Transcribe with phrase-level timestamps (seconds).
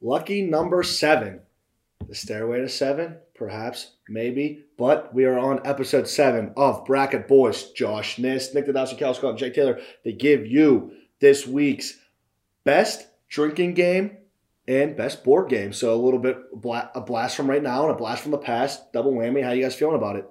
[0.00, 1.40] Lucky number seven.
[2.08, 4.64] The Stairway to Seven, perhaps, maybe.
[4.78, 7.70] But we are on episode seven of Bracket Boys.
[7.72, 9.78] Josh Nist, Nick Dadowski, Cal Scott, and Jake Taylor.
[10.04, 11.98] They give you this week's
[12.64, 14.16] best drinking game
[14.66, 15.72] and best board game.
[15.72, 18.38] So a little bit bla- a blast from right now and a blast from the
[18.38, 18.92] past.
[18.92, 19.44] Double whammy.
[19.44, 20.26] How you guys feeling about it?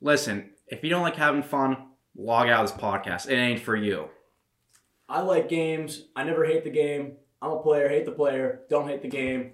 [0.00, 3.28] Listen, if you don't like having fun, log out of this podcast.
[3.28, 4.08] It ain't for you.
[5.08, 6.04] I like games.
[6.14, 7.16] I never hate the game.
[7.40, 9.52] I'm a player, hate the player, don't hate the game.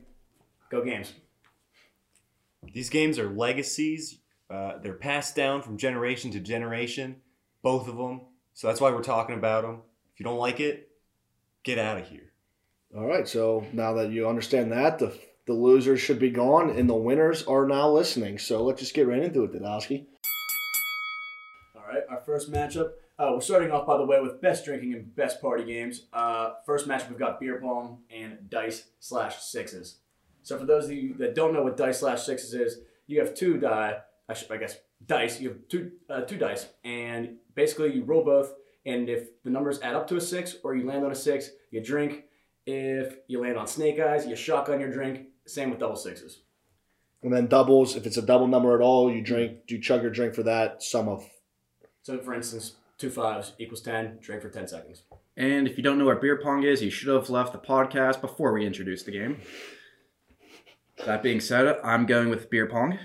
[0.70, 1.12] Go games.
[2.72, 4.18] These games are legacies.
[4.50, 7.16] Uh, they're passed down from generation to generation,
[7.62, 8.22] both of them.
[8.54, 9.82] So that's why we're talking about them.
[10.14, 10.90] If you don't like it,
[11.62, 12.32] get out of here.
[12.96, 13.26] All right.
[13.26, 17.42] So now that you understand that, the the losers should be gone and the winners
[17.44, 18.38] are now listening.
[18.38, 20.06] So let's just get right into it, Dadowski.
[21.76, 22.92] All right, our first matchup.
[23.16, 26.06] Uh, we're starting off, by the way, with best drinking and best party games.
[26.12, 29.98] Uh, first match, we've got beer pong and dice slash sixes.
[30.42, 33.34] So for those of you that don't know what dice slash sixes is, you have
[33.34, 33.98] two die.
[34.28, 35.40] I, should, I guess dice.
[35.40, 38.52] You have two uh, two dice, and basically you roll both.
[38.84, 41.50] And if the numbers add up to a six, or you land on a six,
[41.70, 42.24] you drink.
[42.66, 45.28] If you land on snake eyes, you shotgun your drink.
[45.46, 46.40] Same with double sixes.
[47.22, 50.10] And then doubles, if it's a double number at all, you drink, you chug your
[50.10, 51.24] drink for that sum of.
[52.02, 52.74] So for instance,
[53.04, 54.18] two fives equals ten.
[54.20, 55.02] Drink for ten seconds.
[55.36, 58.20] And if you don't know what beer pong is, you should have left the podcast
[58.20, 59.40] before we introduced the game.
[61.04, 62.98] That being said, I'm going with beer pong.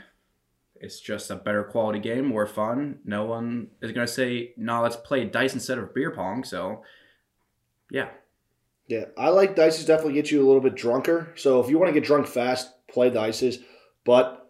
[0.75, 3.00] It's just a better quality game, more fun.
[3.03, 6.45] No one is going to say, no, let's play dice instead of beer pong.
[6.45, 6.83] So,
[7.92, 8.09] yeah.
[8.88, 9.86] Yeah, I like dices.
[9.86, 11.33] Definitely get you a little bit drunker.
[11.36, 13.58] So if you want to get drunk fast, play dices.
[14.05, 14.50] But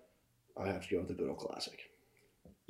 [0.61, 1.88] I have to go with the good old classic.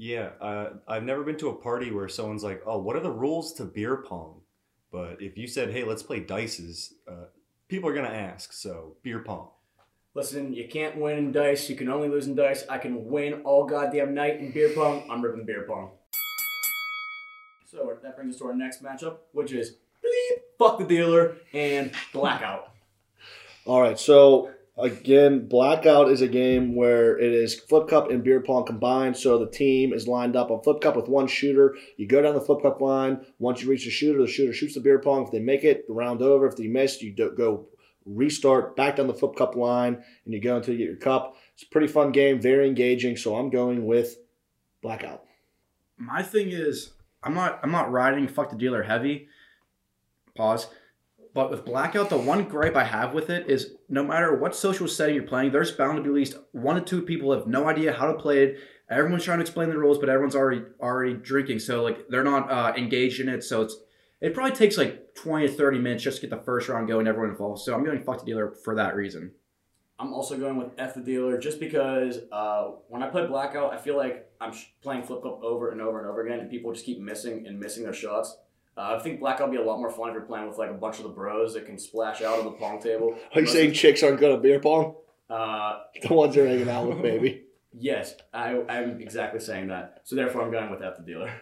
[0.02, 3.12] Yeah, uh, I've never been to a party where someone's like, "Oh, what are the
[3.12, 4.44] rules to beer pong?"
[4.94, 7.26] But if you said, "Hey, let's play dices," uh,
[7.68, 8.54] people are gonna ask.
[8.54, 9.50] So beer pong.
[10.14, 11.70] Listen, you can't win in dice.
[11.70, 12.64] You can only lose in dice.
[12.70, 15.04] I can win all goddamn night in beer pong.
[15.10, 15.92] I'm ripping beer pong.
[17.66, 21.92] So that brings us to our next matchup, which is bleep, fuck the dealer and
[22.14, 22.72] blackout.
[23.66, 24.50] All right, so
[24.80, 29.18] again, blackout is a game where it is flip cup and beer pong combined.
[29.18, 31.76] So the team is lined up on flip cup with one shooter.
[31.98, 33.26] You go down the flip cup line.
[33.40, 35.26] Once you reach the shooter, the shooter shoots the beer pong.
[35.26, 36.48] If they make it, the round over.
[36.48, 37.68] If they miss, you go
[38.06, 41.36] restart back down the flip cup line, and you go until you get your cup.
[41.54, 43.18] It's a pretty fun game, very engaging.
[43.18, 44.18] So I'm going with
[44.82, 45.24] blackout.
[45.98, 46.92] My thing is,
[47.24, 49.28] I'm not I'm not riding fuck the dealer heavy.
[50.36, 50.68] Pause.
[51.34, 54.88] But with blackout, the one gripe I have with it is no matter what social
[54.88, 57.68] setting you're playing, there's bound to be at least one or two people have no
[57.68, 58.60] idea how to play it.
[58.90, 62.52] Everyone's trying to explain the rules, but everyone's already already drinking, so like they're not
[62.52, 63.44] uh, engaged in it.
[63.44, 63.76] So it's
[64.20, 67.08] it probably takes like 20 to 30 minutes just to get the first round going,
[67.08, 67.62] everyone involved.
[67.62, 69.32] So I'm going fuck the dealer for that reason.
[70.00, 73.78] I'm also going with F the dealer just because uh, when I play blackout, I
[73.78, 76.86] feel like I'm playing flip cup over and over and over again, and people just
[76.86, 78.38] keep missing and missing their shots.
[78.80, 80.70] Uh, I think blackout would be a lot more fun if you're playing with like
[80.70, 83.14] a bunch of the bros that can splash out on the pong table.
[83.36, 84.96] Are you saying chicks aren't good at beer pong?
[85.30, 87.44] Uh, The ones you're hanging out with, baby.
[87.74, 90.02] yes, I, I'm exactly saying that.
[90.06, 91.32] So therefore, I'm going with F the dealer.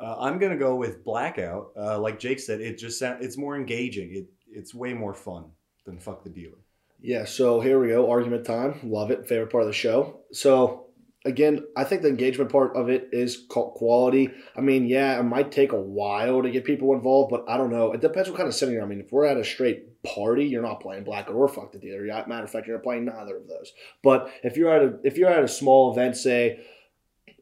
[0.00, 1.70] Uh, I'm gonna go with blackout.
[1.76, 4.12] Uh, like Jake said, it just sound, it's more engaging.
[4.16, 5.44] It it's way more fun
[5.84, 6.56] than fuck the dealer.
[7.00, 8.10] Yeah, so here we go.
[8.10, 8.80] Argument time.
[8.82, 9.28] Love it.
[9.28, 10.20] Favorite part of the show.
[10.32, 10.81] So,
[11.24, 14.30] again, I think the engagement part of it is quality.
[14.56, 17.70] I mean, yeah, it might take a while to get people involved, but I don't
[17.70, 17.92] know.
[17.92, 18.80] It depends what kind of setting.
[18.80, 21.78] I mean, if we're at a straight party, you're not playing black or fuck the
[21.78, 22.04] dealer.
[22.04, 23.72] Matter of fact, you're not playing neither of those.
[24.02, 26.60] But if you're at a if you're at a small event, say,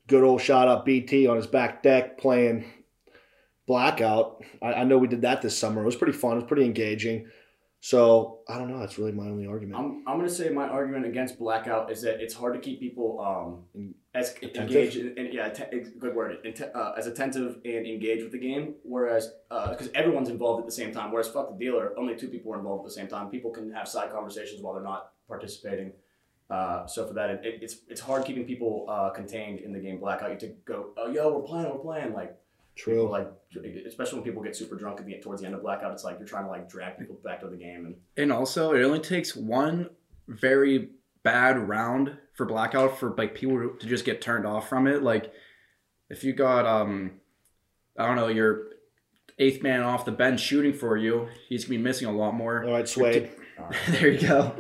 [0.07, 2.65] good old shot up BT on his back deck playing
[3.67, 4.43] blackout.
[4.61, 5.83] I, I know we did that this summer.
[5.83, 6.33] It was pretty fun.
[6.33, 7.29] It was pretty engaging.
[7.83, 8.79] So I don't know.
[8.79, 9.79] That's really my only argument.
[9.79, 13.19] I'm, I'm gonna say my argument against blackout is that it's hard to keep people
[13.21, 18.33] um as engaged and, yeah ex- good word inte- uh, as attentive and engaged with
[18.33, 22.17] the game whereas because everyone's involved at the same time whereas fuck the dealer only
[22.17, 24.83] two people are involved at the same time people can have side conversations while they're
[24.83, 25.93] not participating
[26.51, 29.79] uh, so for that it, it- it's it's hard keeping people uh, contained in the
[29.79, 32.37] game blackout you have to go oh yo we're playing we're playing like
[32.85, 33.11] people, True.
[33.11, 33.31] like
[33.87, 36.19] especially when people get super drunk at the towards the end of blackout it's like
[36.19, 39.01] you're trying to like drag people back to the game and And also, it only
[39.01, 39.91] takes one
[40.29, 40.91] very
[41.23, 45.03] bad round for blackout for like people to just get turned off from it.
[45.03, 45.33] Like
[46.09, 47.13] if you got um,
[47.99, 48.69] I don't know, your
[49.39, 52.65] eighth man off the bench shooting for you, he's gonna be missing a lot more.
[52.65, 53.31] All right, Swade.
[53.89, 54.55] there you go.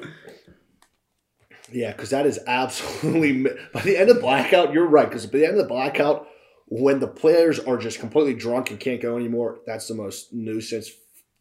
[1.72, 4.72] Yeah, because that is absolutely by the end of blackout.
[4.72, 5.08] You're right.
[5.08, 6.26] Because by the end of the blackout,
[6.70, 10.90] when the players are just completely drunk and can't go anymore, that's the most nuisance,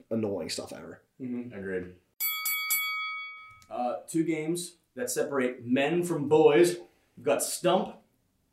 [0.09, 1.01] annoying stuff ever.
[1.21, 1.57] Mm-hmm.
[1.57, 1.85] Agreed.
[3.69, 6.77] Uh, two games that separate men from boys.
[7.15, 7.95] We've got Stump,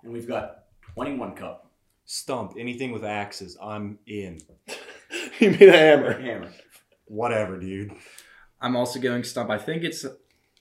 [0.02, 0.64] and we've got
[0.94, 1.70] 21 Cup.
[2.04, 2.54] Stump.
[2.58, 4.40] Anything with axes, I'm in.
[5.40, 6.20] you mean a hammer?
[6.20, 6.52] Hammer.
[7.06, 7.92] Whatever, dude.
[8.60, 9.50] I'm also going stump.
[9.50, 10.04] I think it's.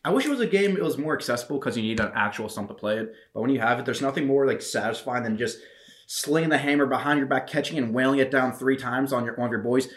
[0.03, 0.77] I wish it was a game.
[0.77, 3.13] It was more accessible because you need an actual stump to play it.
[3.33, 5.57] But when you have it, there's nothing more like satisfying than just
[6.05, 9.35] slinging the hammer behind your back, catching and wailing it down three times on your
[9.35, 9.89] one of your boys.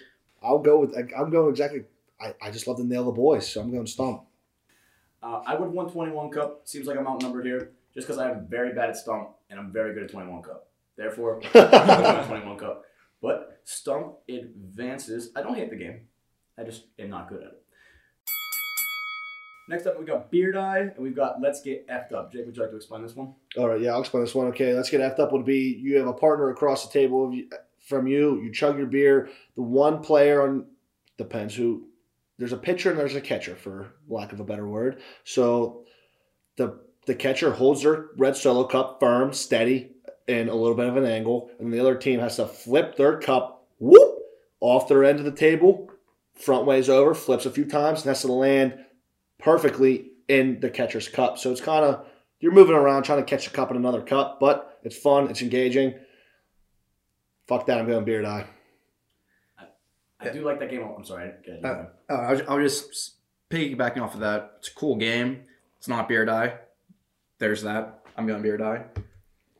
[0.43, 0.95] I'll go with.
[1.17, 1.85] I'm going exactly.
[2.21, 4.23] I, I just love to nail the boys, so I'm going stump.
[5.23, 6.63] Uh, I would want 21 Cup.
[6.65, 9.95] Seems like I'm outnumbered here just because I'm very bad at Stump and I'm very
[9.95, 10.69] good at 21 Cup.
[10.97, 12.85] Therefore, I'm 21 Cup.
[13.21, 15.31] But Stump advances.
[15.35, 16.03] I don't hate the game.
[16.57, 17.63] I just am not good at it.
[19.69, 22.32] Next up, we've got Beer Die, and we've got Let's Get Effed Up.
[22.32, 23.35] Jake, would you like to explain this one?
[23.59, 24.47] All right, yeah, I'll explain this one.
[24.49, 25.31] Okay, let's get effed up.
[25.32, 27.35] Would be you have a partner across the table
[27.87, 28.41] from you.
[28.41, 29.29] You chug your beer.
[29.56, 30.67] The one player on
[31.19, 31.85] depends who.
[32.38, 35.03] There's a pitcher and there's a catcher, for lack of a better word.
[35.25, 35.82] So,
[36.56, 39.91] the the catcher holds their red solo cup firm, steady,
[40.29, 43.19] and a little bit of an angle, and the other team has to flip their
[43.19, 44.19] cup, whoop,
[44.61, 45.91] off their end of the table,
[46.35, 48.79] front ways over, flips a few times, and has to land
[49.38, 51.38] perfectly in the catcher's cup.
[51.38, 52.06] So it's kind of
[52.40, 55.43] you're moving around trying to catch a cup in another cup, but it's fun, it's
[55.43, 55.94] engaging.
[57.46, 58.46] Fuck that, I'm going beer die.
[60.20, 60.82] I do like that game.
[60.82, 61.31] I'm sorry.
[61.46, 61.87] Go ahead.
[62.11, 63.14] Uh, I was, I was just
[63.50, 64.55] piggybacking off of that.
[64.58, 65.44] It's a cool game.
[65.79, 66.55] It's not beer die.
[67.38, 68.00] There's that.
[68.17, 68.85] I'm going beer die.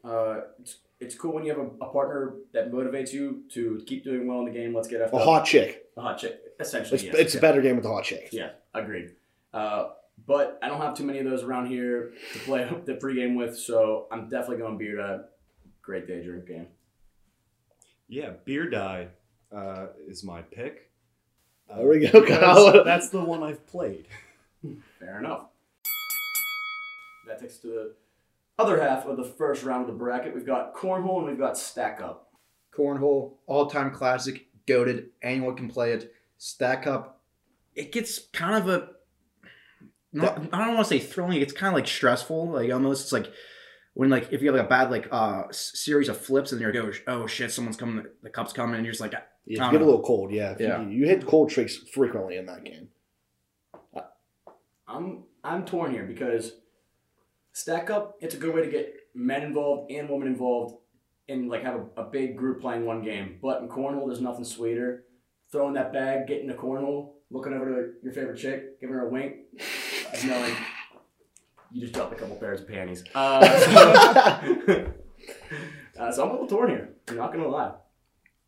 [0.05, 4.03] Uh, it's, it's cool when you have a, a partner that motivates you to keep
[4.03, 4.75] doing well in the game.
[4.75, 5.23] Let's get effed A up.
[5.25, 5.87] hot chick.
[5.97, 6.41] A hot chick.
[6.59, 7.15] Essentially, It's, yes.
[7.17, 8.31] it's a better game with a hot chick.
[8.33, 9.13] Yeah, agreed.
[9.53, 9.91] Uh,
[10.27, 13.57] but I don't have too many of those around here to play the pregame with,
[13.57, 15.21] so I'm definitely going beer die.
[15.83, 16.67] Great day drink game.
[18.09, 19.09] Yeah, Beer Die
[19.55, 20.91] uh, is my pick.
[21.75, 22.85] There we go, Kyle.
[22.85, 24.07] That's the one I've played.
[24.99, 25.47] Fair enough.
[27.27, 27.95] That takes us to the
[28.59, 30.35] other half of the first round of the bracket.
[30.35, 32.33] We've got cornhole and we've got stack up.
[32.75, 35.11] Cornhole, all time classic, goaded.
[35.23, 36.15] Anyone can play it.
[36.39, 37.21] Stack up.
[37.75, 38.89] It gets kind of a.
[40.13, 41.41] Not, I don't want to say thrilling.
[41.41, 42.51] It's kind of like stressful.
[42.53, 43.31] Like almost, it's like
[43.95, 46.73] when like if you have like a bad like uh series of flips and you're
[46.73, 49.13] go oh shit someone's coming the cup's coming and you're just like
[49.45, 50.55] You I get a little cold, yeah.
[50.59, 50.83] Yeah.
[50.83, 52.89] You, you hit cold tricks frequently in that game.
[54.87, 56.53] I'm I'm torn here because
[57.53, 58.17] stack up.
[58.21, 60.77] It's a good way to get men involved and women involved,
[61.29, 63.39] and like have a, a big group playing one game.
[63.43, 65.05] But in cornhole, there's nothing sweeter.
[65.51, 69.11] Throwing that bag, getting the cornhole, looking over to your favorite chick, giving her a
[69.11, 69.37] wink,
[70.15, 70.55] and knowing
[71.71, 73.05] you just dropped a couple pairs of panties.
[73.15, 74.93] Uh, so,
[75.99, 76.91] uh, so I'm a little torn here.
[77.09, 77.73] I'm not gonna lie.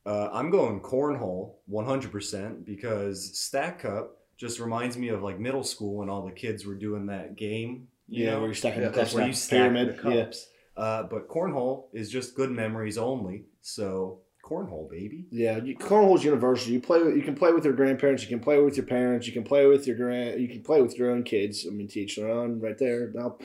[0.06, 5.96] Uh, I'm going cornhole 100% because Stack Cup just reminds me of like middle school
[5.96, 7.88] when all the kids were doing that game.
[8.08, 8.38] You yeah, know?
[8.38, 9.88] where you're stacking Yeah, the that's cups, where you stack pyramid.
[10.02, 10.24] the Yeah.
[10.24, 10.46] cups.
[10.76, 13.44] Uh, but cornhole is just good memories only.
[13.60, 14.20] So
[14.50, 15.26] cornhole, baby.
[15.30, 16.72] Yeah, you, cornhole's universal.
[16.72, 17.02] You play.
[17.02, 18.22] With, you can play with your grandparents.
[18.22, 19.26] You can play with your parents.
[19.26, 20.40] You can play with your grand.
[20.40, 21.66] You can play with your own kids.
[21.66, 23.10] I mean, teach their own right there.
[23.14, 23.36] Now,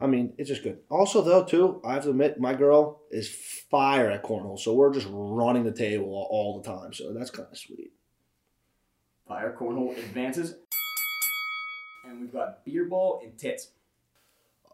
[0.00, 0.78] I mean, it's just good.
[0.88, 3.28] Also, though, too, I have to admit, my girl is
[3.70, 4.58] fire at cornhole.
[4.58, 6.92] So we're just running the table all, all the time.
[6.92, 7.92] So that's kind of sweet.
[9.26, 10.54] Fire cornhole advances,
[12.04, 13.72] and we've got beer ball and tits.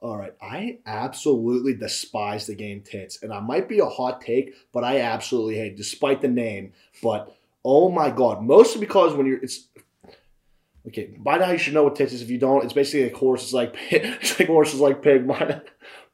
[0.03, 4.53] All right, I absolutely despise the game Tits, and I might be a hot take,
[4.73, 6.73] but I absolutely hate, despite the name.
[7.01, 7.33] But
[7.65, 9.69] oh my god, mostly because when you're it's
[10.89, 11.15] okay.
[11.17, 12.21] By now you should know what Tits is.
[12.21, 14.03] If you don't, it's basically like horse is like pig.
[14.21, 15.25] It's like horses like pig.
[15.27, 15.63] Mine-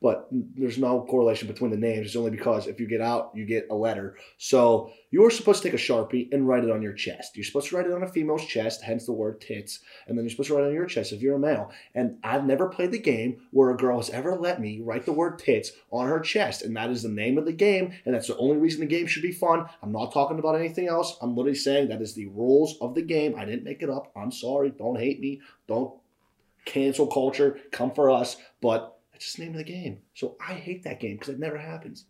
[0.00, 2.06] But there's no correlation between the names.
[2.06, 4.16] It's only because if you get out, you get a letter.
[4.36, 7.36] So you're supposed to take a sharpie and write it on your chest.
[7.36, 10.24] You're supposed to write it on a female's chest, hence the word tits, and then
[10.24, 11.72] you're supposed to write it on your chest if you're a male.
[11.96, 15.12] And I've never played the game where a girl has ever let me write the
[15.12, 16.62] word tits on her chest.
[16.62, 17.92] And that is the name of the game.
[18.04, 19.66] And that's the only reason the game should be fun.
[19.82, 21.16] I'm not talking about anything else.
[21.20, 23.34] I'm literally saying that is the rules of the game.
[23.36, 24.12] I didn't make it up.
[24.14, 24.70] I'm sorry.
[24.70, 25.40] Don't hate me.
[25.66, 25.94] Don't
[26.64, 27.58] cancel culture.
[27.72, 28.36] Come for us.
[28.60, 29.98] But it's just the name of the game.
[30.14, 32.04] So I hate that game because it never happens.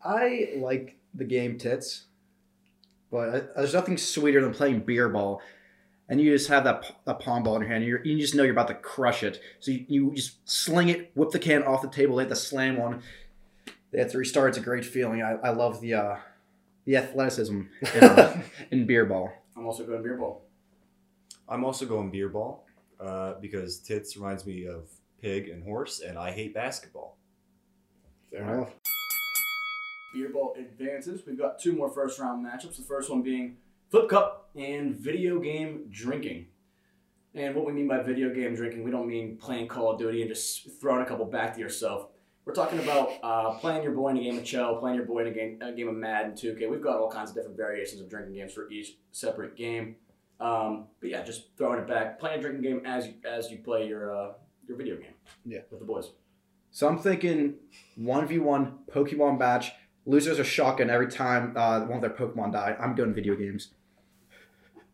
[0.00, 2.04] I like the game tits,
[3.10, 5.42] but there's nothing sweeter than playing beer ball,
[6.08, 7.82] and you just have that p- that palm ball in your hand.
[7.82, 9.40] And you're, you just know you're about to crush it.
[9.58, 12.14] So you, you just sling it, whip the can off the table.
[12.14, 13.02] They have to slam one.
[13.90, 14.50] They have to restart.
[14.50, 15.20] It's a great feeling.
[15.20, 16.16] I, I love the uh,
[16.84, 17.62] the athleticism
[17.92, 18.40] in, uh,
[18.70, 19.32] in beer ball.
[19.56, 20.44] I'm also going beer ball.
[21.48, 22.66] I'm also going beer ball
[23.00, 24.88] uh, because tits reminds me of
[25.20, 27.18] pig and horse, and I hate basketball.
[28.30, 28.72] Fair enough.
[30.14, 31.22] Beer ball advances.
[31.26, 32.76] We've got two more first round matchups.
[32.76, 33.56] The first one being
[33.90, 36.46] Flip Cup and video game drinking.
[37.34, 40.22] And what we mean by video game drinking, we don't mean playing Call of Duty
[40.22, 42.08] and just throwing a couple back to yourself.
[42.44, 45.20] We're talking about uh, playing your boy in a game of Chell, playing your boy
[45.20, 46.70] in a game, a game of Madden 2K.
[46.70, 49.96] We've got all kinds of different variations of drinking games for each separate game.
[50.40, 53.58] Um, but yeah, just throwing it back, playing a drinking game as you, as you
[53.58, 54.32] play your uh,
[54.68, 55.14] your video game.
[55.44, 55.60] Yeah.
[55.70, 56.10] with the boys.
[56.70, 57.54] So I'm thinking
[57.96, 59.72] one v one Pokemon match.
[60.06, 62.76] Losers are shotgun every time uh, one of their Pokemon die.
[62.78, 63.70] I'm going video games.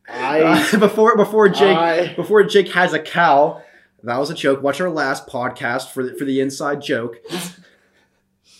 [0.09, 3.62] I, Uh, before before Jake I, before Jake has a cow.
[4.02, 4.62] That was a joke.
[4.62, 7.16] Watch our last podcast for the, for the inside joke.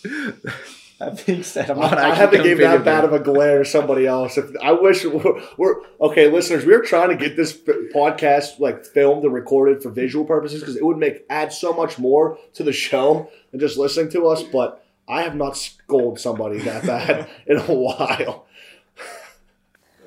[0.99, 3.59] that being said, I'm not I actually haven't going gave that bad of a glare
[3.59, 4.37] to somebody else.
[4.37, 6.65] If, I wish we're, we're okay, listeners.
[6.65, 7.57] We're trying to get this
[7.93, 11.99] podcast like filmed and recorded for visual purposes because it would make add so much
[11.99, 14.43] more to the show than just listening to us.
[14.43, 18.45] But I have not scolded somebody that bad in a while.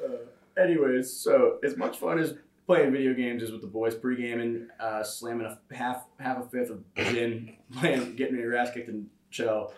[0.02, 2.34] Uh, anyways, so as much fun as
[2.66, 6.70] playing video games is with the boys, pre-gaming, uh, slamming a half half a fifth
[6.70, 9.72] of gin, playing, getting your ass kicked in Chell.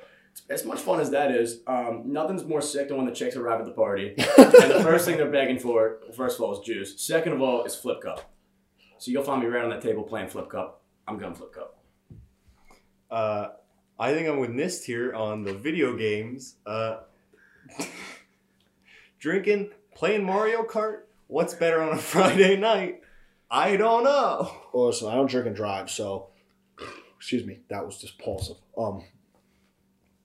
[0.48, 3.60] As much fun as that is, um, nothing's more sick than when the chicks arrive
[3.60, 7.00] at the party and the first thing they're begging for, first of all, is juice.
[7.00, 8.32] Second of all, is flip cup.
[8.98, 10.82] So you'll find me right on that table playing flip cup.
[11.06, 11.78] I'm going flip cup.
[13.10, 13.48] Uh,
[13.98, 16.56] I think I'm with Nist here on the video games.
[16.66, 16.98] Uh,
[19.18, 21.02] drinking, playing Mario Kart.
[21.26, 23.02] What's better on a Friday night?
[23.50, 24.50] I don't know.
[24.72, 26.28] Well, listen, I don't drink and drive, so
[27.16, 28.56] excuse me, that was just impulsive.
[28.78, 29.04] Um,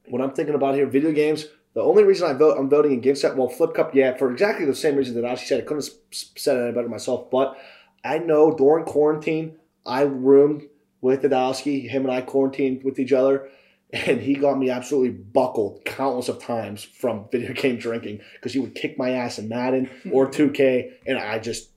[0.10, 1.46] what I'm thinking about here, video games.
[1.74, 3.36] The only reason I vote, I'm voting against that.
[3.36, 5.60] Well, Flip Cup, yeah, for exactly the same reason that Ashi said.
[5.60, 7.58] I couldn't have said it any better myself, but
[8.04, 10.64] I know during quarantine, I roomed
[11.02, 11.90] with Adowski.
[11.90, 13.50] Him and I quarantined with each other,
[13.92, 18.60] and he got me absolutely buckled countless of times from video game drinking because he
[18.60, 21.70] would kick my ass in Madden or 2K, and I just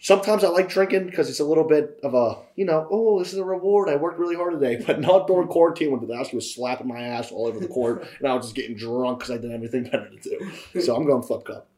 [0.00, 3.32] sometimes I like drinking because it's a little bit of a, you know, oh, this
[3.32, 3.88] is a reward.
[3.88, 5.52] I worked really hard today, but not during mm.
[5.52, 8.46] quarantine when the Dadowski was slapping my ass all over the court and I was
[8.46, 10.16] just getting drunk because I didn't have anything better to
[10.72, 10.80] do.
[10.80, 11.68] So I'm going flip cup.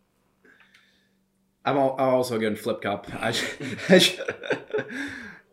[1.65, 3.07] I'm, al- I'm also going flip cup.
[3.21, 3.55] I, sh-
[3.89, 4.19] I sh-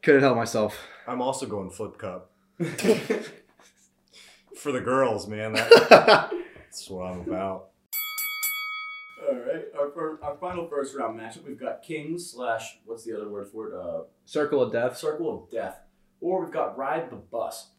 [0.01, 0.79] couldn't help myself.
[1.05, 2.31] I'm also going flip cup.
[4.55, 5.53] For the girls, man.
[5.53, 7.66] That, that's what I'm about.
[9.58, 13.16] All right, our, fir- our final first round matchup, we've got Kings slash, what's the
[13.16, 13.74] other word for it?
[13.74, 14.98] Uh, Circle of death.
[14.98, 15.80] Circle of Death.
[16.22, 17.70] Or we've got Ride the Bus.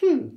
[0.00, 0.28] hmm.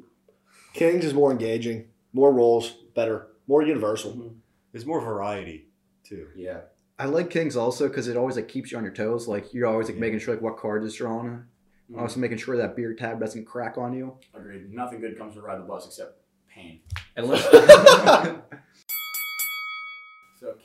[0.73, 4.33] Kings is more engaging, more roles, better, more universal.
[4.71, 5.69] There's more variety,
[6.03, 6.27] too.
[6.35, 6.59] Yeah.
[6.99, 9.27] I like Kings also because it always like keeps you on your toes.
[9.27, 10.01] Like you're always like Yeah.
[10.01, 11.45] making sure like what card is drawn.
[11.91, 12.01] Mhm.
[12.01, 14.17] Also making sure that beer tab doesn't crack on you.
[14.33, 14.71] Agreed.
[14.73, 16.19] Nothing good comes from Ride the Bus except
[16.53, 16.79] pain.
[17.15, 18.41] Unless So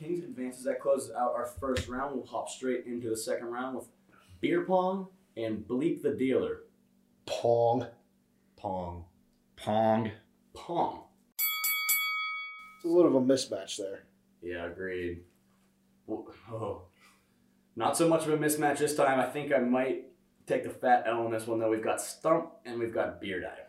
[0.02, 0.64] Kings advances.
[0.64, 2.16] That closes out our first round.
[2.16, 3.86] We'll hop straight into the second round with
[4.40, 6.60] Beer Pong and Bleep the Dealer.
[7.26, 7.86] Pong.
[8.56, 9.04] Pong.
[9.56, 10.10] Pong.
[10.54, 11.04] Pong.
[12.76, 14.04] It's a little of a mismatch there.
[14.42, 15.20] Yeah, agreed.
[16.08, 16.82] Oh.
[17.76, 19.20] Not so much of a mismatch this time.
[19.20, 20.06] I think I might
[20.46, 21.70] take the fat L on this one, though.
[21.70, 23.61] We've got Stump and we've got Beer Die.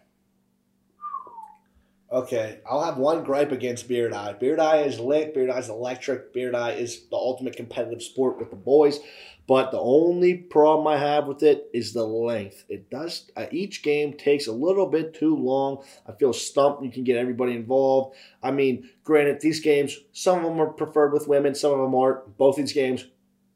[2.13, 4.33] Okay, I'll have one gripe against Beer Die.
[4.33, 5.33] Beer Die is lit.
[5.33, 6.31] Beer Die is electric.
[6.31, 8.99] Beer Die is the ultimate competitive sport with the boys.
[9.47, 12.65] But the only problem I have with it is the length.
[12.69, 13.31] It does.
[13.35, 15.83] Uh, each game takes a little bit too long.
[16.07, 16.83] I feel stumped.
[16.83, 18.15] You can get everybody involved.
[18.43, 21.95] I mean, granted, these games, some of them are preferred with women, some of them
[21.95, 22.37] aren't.
[22.37, 23.05] Both these games,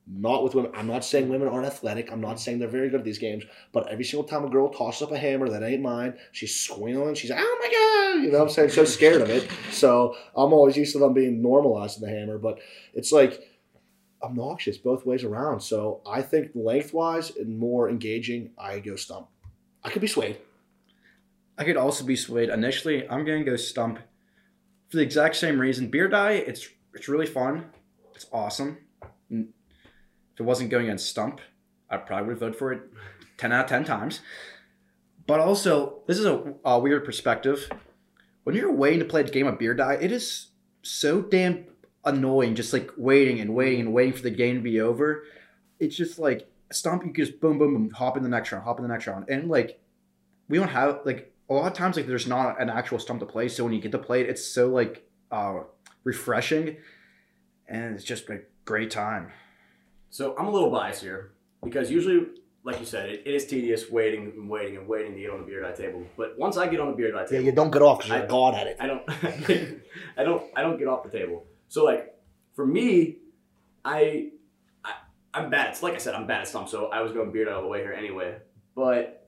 [0.10, 0.72] not with women.
[0.74, 2.12] I'm not saying women aren't athletic.
[2.12, 3.44] I'm not saying they're very good at these games.
[3.74, 7.16] But every single time a girl tosses up a hammer that ain't mine, she's squealing.
[7.16, 8.24] She's like, oh my God.
[8.24, 8.70] You know what I'm saying?
[8.70, 9.50] So scared of it.
[9.72, 12.38] So I'm always used to them being normalized in the hammer.
[12.38, 12.60] But
[12.94, 13.42] it's like
[14.22, 15.60] obnoxious both ways around.
[15.62, 19.28] So I think lengthwise and more engaging, I go stump.
[19.84, 20.38] I could be swayed.
[21.58, 22.50] I could also be swayed.
[22.50, 24.00] Initially, I'm gonna go stump
[24.90, 25.90] for the exact same reason.
[25.90, 27.66] Beer die, it's it's really fun.
[28.16, 28.78] It's awesome.
[30.38, 31.42] If it wasn't going against stump,
[31.90, 32.82] I probably would have voted for it
[33.38, 34.22] ten out of ten times.
[35.26, 37.68] But also, this is a, a weird perspective.
[38.44, 40.50] When you're waiting to play a game of beer die, it is
[40.84, 41.66] so damn
[42.06, 42.54] annoying.
[42.54, 45.24] Just like waiting and waiting and waiting for the game to be over.
[45.80, 47.04] It's just like stump.
[47.04, 49.28] You just boom, boom, boom, hop in the next round, hop in the next round,
[49.30, 49.80] and like
[50.50, 53.26] we don't have like a lot of times like there's not an actual stump to
[53.26, 55.60] play so when you get to play it it's so like uh
[56.04, 56.78] refreshing
[57.68, 59.32] and it's just a great time
[60.10, 61.32] So I'm a little biased here
[61.64, 62.28] because usually,
[62.64, 65.40] like you said, it, it is tedious waiting and waiting and waiting to get on
[65.42, 66.04] the beer die table.
[66.18, 68.20] But once I get on the beard table, Yeah, you don't get off because you're
[68.22, 68.78] I- a god at it.
[68.80, 69.04] I don't,
[70.18, 71.46] I don't, I don't get off the table.
[71.68, 72.16] So like
[72.56, 73.18] for me,
[73.86, 74.30] I,
[74.84, 74.94] I,
[75.34, 75.70] I'm bad.
[75.72, 77.68] It's like I said, I'm bad at stump, so I was going beard all the
[77.68, 78.38] way here anyway.
[78.76, 79.28] But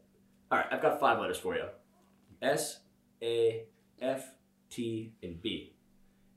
[0.52, 1.66] all right, I've got five letters for you:
[2.42, 2.80] S,
[3.22, 3.64] A,
[4.02, 4.26] F,
[4.70, 5.74] T, and B.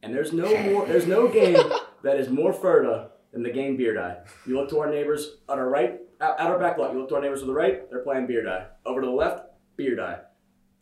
[0.03, 0.87] And there's no more.
[0.87, 1.57] There's no game
[2.03, 4.17] that is more fertile than the game Beer Die.
[4.47, 6.93] You look to our neighbors on our right, out, out our back lot.
[6.93, 7.89] You look to our neighbors to the right.
[7.91, 8.67] They're playing Beer Die.
[8.85, 9.47] Over to the left,
[9.77, 10.19] Beer Die.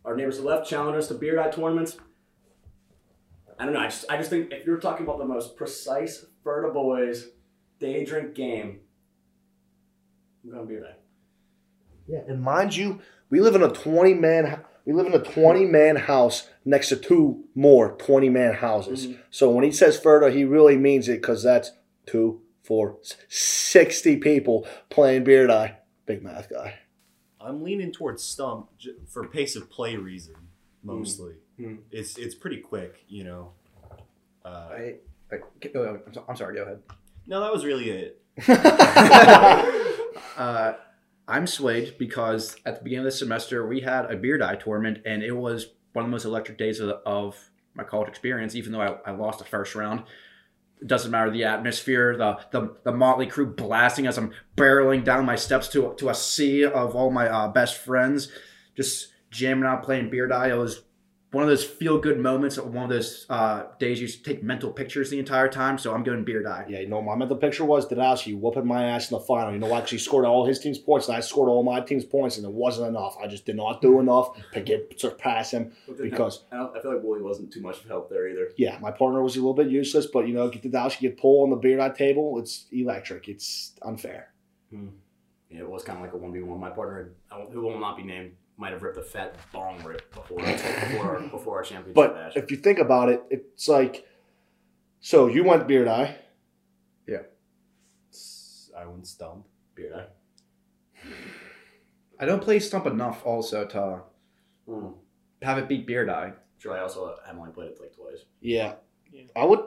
[0.05, 1.97] Our neighbors to the left challenge us to Beer Die tournaments.
[3.59, 3.81] I don't know.
[3.81, 7.29] I just, I just think if you're talking about the most precise Ferta Boys
[7.79, 8.81] day drink game,
[10.45, 10.95] I'm going Beer Die.
[12.09, 14.65] Yeah, and mind you, we live in a twenty man.
[14.87, 19.07] We live in a twenty man house next to two more twenty man houses.
[19.07, 19.19] Mhm.
[19.31, 21.73] So when he says Ferta, he really means it because that's
[22.07, 25.77] two, four, 60 people playing Beer Die.
[26.07, 26.75] Big math guy.
[27.41, 28.69] I'm leaning towards Stump
[29.09, 30.35] for pace of play reason,
[30.83, 31.35] mostly.
[31.57, 31.77] Hmm.
[31.91, 33.53] It's it's pretty quick, you know.
[34.45, 34.95] Uh, I,
[35.33, 35.37] I,
[35.75, 36.57] oh, I'm, so- I'm sorry.
[36.57, 36.81] Go ahead.
[37.27, 38.23] no, that was really it.
[40.37, 40.73] uh,
[41.29, 44.99] I'm swayed because at the beginning of the semester we had a beer die tournament
[45.05, 47.37] and it was one of the most electric days of, of
[47.75, 48.55] my college experience.
[48.55, 50.05] Even though I, I lost the first round,
[50.81, 55.27] it doesn't matter the atmosphere, the, the the motley crew blasting as I'm barreling down
[55.27, 58.31] my steps to to a sea of all my uh, best friends,
[58.77, 60.31] just jamming out playing beer.
[60.31, 60.83] It was
[61.33, 62.59] one of those feel good moments.
[62.59, 65.79] One of those uh, days you take mental pictures the entire time.
[65.79, 66.67] So I'm going beer die.
[66.69, 69.53] Yeah, you know, what my mental picture was Dadashi whooping my ass in the final.
[69.53, 72.05] You know, I actually scored all his team's points, and I scored all my team's
[72.05, 73.17] points, and it wasn't enough.
[73.23, 76.95] I just did not do enough to get surpass him because, I, don't, I feel
[76.95, 78.49] like Wooly wasn't too much of help there either.
[78.57, 81.45] yeah, my partner was a little bit useless, but, you know, get Dadashi get pull
[81.45, 83.29] on the beer die table, it's electric.
[83.29, 84.33] It's unfair.
[84.73, 86.61] Yeah, it was kind of like a one v one.
[86.61, 90.13] My partner, I who will not be named, might have ripped a fat bong rip
[90.15, 92.37] before before our, before our championship But match.
[92.37, 94.05] if you think about it, it's like,
[95.01, 96.17] so you went beer die.
[97.09, 97.23] Yeah.
[98.13, 99.47] S- I went Stump.
[99.75, 100.07] Beer die.
[102.19, 104.03] I don't play stump enough also to
[104.69, 104.95] Mm.
[105.43, 106.35] have it beat beer die.
[106.59, 108.25] Sure, I also have only played it like twice.
[108.41, 108.75] Yeah.
[109.11, 109.23] Yeah.
[109.35, 109.61] I would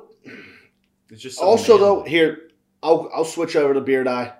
[1.09, 1.83] It's just also manly.
[1.87, 2.49] though here
[2.83, 4.33] I'll I'll switch over to beer die,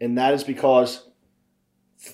[0.00, 1.05] and that is because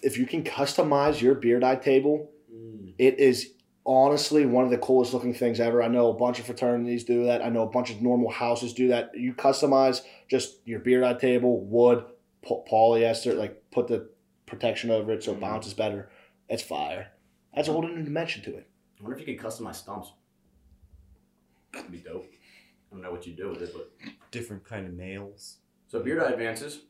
[0.02, 2.92] if you can customize your beer die table, Mm.
[2.98, 3.54] it is
[3.86, 5.82] honestly one of the coolest looking things ever.
[5.82, 7.42] I know a bunch of fraternities do that.
[7.42, 9.14] I know a bunch of normal houses do that.
[9.16, 12.04] You customize just your beer die table, wood,
[12.44, 14.10] polyester, like put the
[14.46, 15.40] protection over it so it Mhm.
[15.40, 16.10] bounces better.
[16.48, 17.12] It's fire.
[17.54, 18.66] That's a whole new dimension to it.
[19.00, 20.12] I wonder if you could customize stumps.
[21.72, 22.26] That'd be dope.
[22.30, 23.90] I don't know what you do with it, but
[24.30, 25.58] different kind of nails.
[25.88, 26.80] so beer die advances.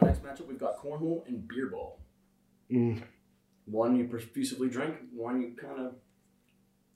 [0.00, 1.98] Our next matchup, we've got cornhole and beer ball.
[2.70, 3.02] Mm.
[3.66, 5.94] One you profusively drink, one you kind of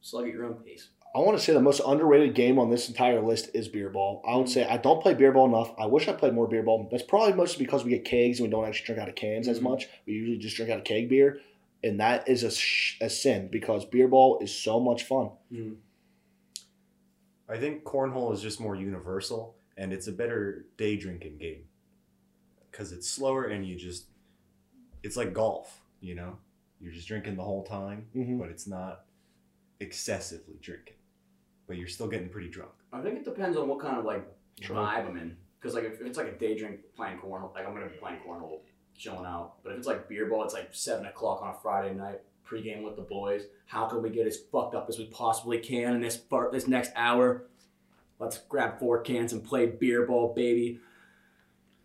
[0.00, 0.88] slug at your own pace.
[1.14, 4.20] I want to say the most underrated game on this entire list is beer ball.
[4.26, 5.72] I would say I don't play beer ball enough.
[5.78, 6.88] I wish I played more beer ball.
[6.90, 9.46] That's probably mostly because we get kegs and we don't actually drink out of cans
[9.46, 9.62] as Mhm.
[9.62, 9.88] much.
[10.06, 11.40] We usually just drink out of keg beer,
[11.84, 15.30] and that is a, sh- a sin because beer ball is so much fun.
[17.48, 21.64] I think cornhole is just more universal, and it's a better day drinking game
[22.74, 24.06] because it's slower and you just
[25.04, 25.80] it's like golf.
[26.00, 26.36] You know,
[26.80, 28.38] you're just drinking the whole time, Mhm.
[28.38, 29.04] but it's not
[29.80, 30.96] excessively drinking,
[31.66, 32.72] but you're still getting pretty drunk.
[32.92, 34.26] I think it depends on what kind of like
[34.60, 34.76] True.
[34.76, 35.36] vibe I'm in.
[35.60, 38.20] Because like if it's like a day drink playing cornhole, like I'm gonna be playing
[38.26, 38.60] cornhole,
[38.96, 39.62] chilling out.
[39.62, 42.82] But if it's like beer ball, it's like seven o'clock on a Friday night, pregame
[42.82, 43.46] with the boys.
[43.66, 46.66] How can we get as fucked up as we possibly can in this far, this
[46.66, 47.46] next hour?
[48.18, 50.80] Let's grab four cans and play beer ball, baby.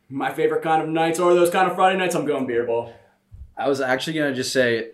[0.09, 2.15] My favorite kind of nights are those kind of Friday nights.
[2.15, 2.93] I'm going beer ball.
[3.55, 4.91] I was actually gonna just say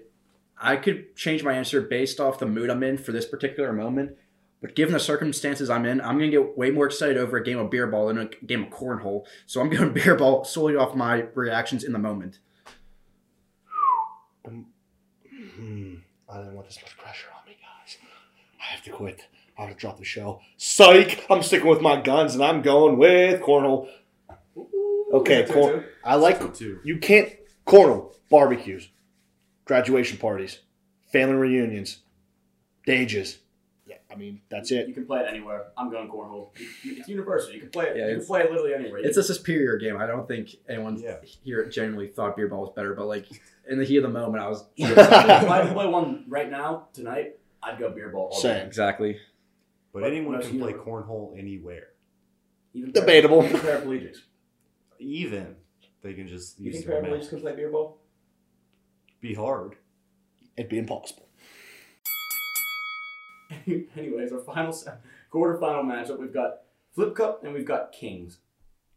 [0.59, 4.17] I could change my answer based off the mood I'm in for this particular moment.
[4.61, 7.59] But given the circumstances I'm in, I'm gonna get way more excited over a game
[7.59, 9.25] of beer ball than a game of cornhole.
[9.45, 12.39] So I'm going beer ball solely off my reactions in the moment.
[14.45, 15.95] Hmm.
[16.27, 17.97] I didn't want this much pressure on me, guys.
[18.59, 19.21] I have to quit.
[19.57, 20.41] I have to drop the show.
[20.57, 21.25] Psych!
[21.29, 23.87] I'm sticking with my guns and I'm going with cornhole.
[25.19, 25.85] Okay, Two, corn.
[26.03, 26.79] I like So too.
[26.83, 27.31] You can't
[27.65, 28.89] cornhole barbecues,
[29.65, 30.59] graduation parties,
[31.11, 31.99] family reunions,
[32.87, 33.37] dages.
[33.87, 34.87] Yeah, I mean that's it.
[34.87, 35.65] You can play it anywhere.
[35.77, 36.49] I'm going cornhole.
[36.59, 37.53] You- you- It's universal.
[37.53, 37.97] You can play it.
[37.97, 38.99] Yeah, you can play it literally anywhere.
[39.01, 39.97] You It's a superior game.
[39.97, 41.17] I don't think anyone Yeah.
[41.43, 43.25] here genuinely thought beer ball was better, but like
[43.69, 45.03] in the heat of the moment, I was if I
[45.59, 48.29] had to play one right now tonight, I'd go beer ball.
[48.33, 48.55] All Same.
[48.61, 48.65] day.
[48.65, 49.19] exactly.
[49.93, 51.87] But But anyone can play cornhole anywhere.
[52.73, 53.43] Even Debatable.
[53.45, 54.17] Even paraplegics.
[54.99, 55.55] Even
[56.01, 57.29] they can just You use think their paraplegics mouth.
[57.29, 57.97] can play beer ball?
[59.21, 59.75] Be hard.
[60.57, 61.27] It'd be impossible.
[63.97, 64.91] Anyways, our final se-
[65.31, 66.61] quarterfinal matchup, we've got
[66.93, 68.39] Flip Cup and we've got Kings.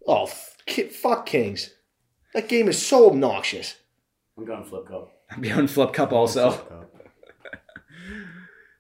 [0.07, 1.75] Oh, f- ki- fuck Kings.
[2.35, 3.77] That game is so obnoxious.
[4.37, 5.11] I'm going flip cup.
[5.31, 6.53] I'm going Flip Cup also.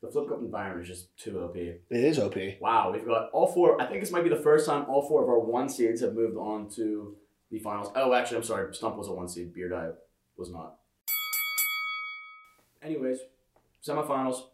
[0.08, 1.54] The flip cup environment is just too OP.
[1.54, 2.34] It is OP.
[2.62, 3.78] Wow, we've got all four.
[3.80, 6.14] I think this might be the first time all four of our one seeds have
[6.14, 7.14] moved on to
[7.50, 7.92] the finals.
[7.94, 8.74] Oh, actually, I'm sorry.
[8.74, 9.52] Stump was a one seed.
[9.52, 9.90] Beer Die
[10.38, 10.76] was not.
[12.82, 13.18] Anyways,
[13.86, 14.44] semifinals.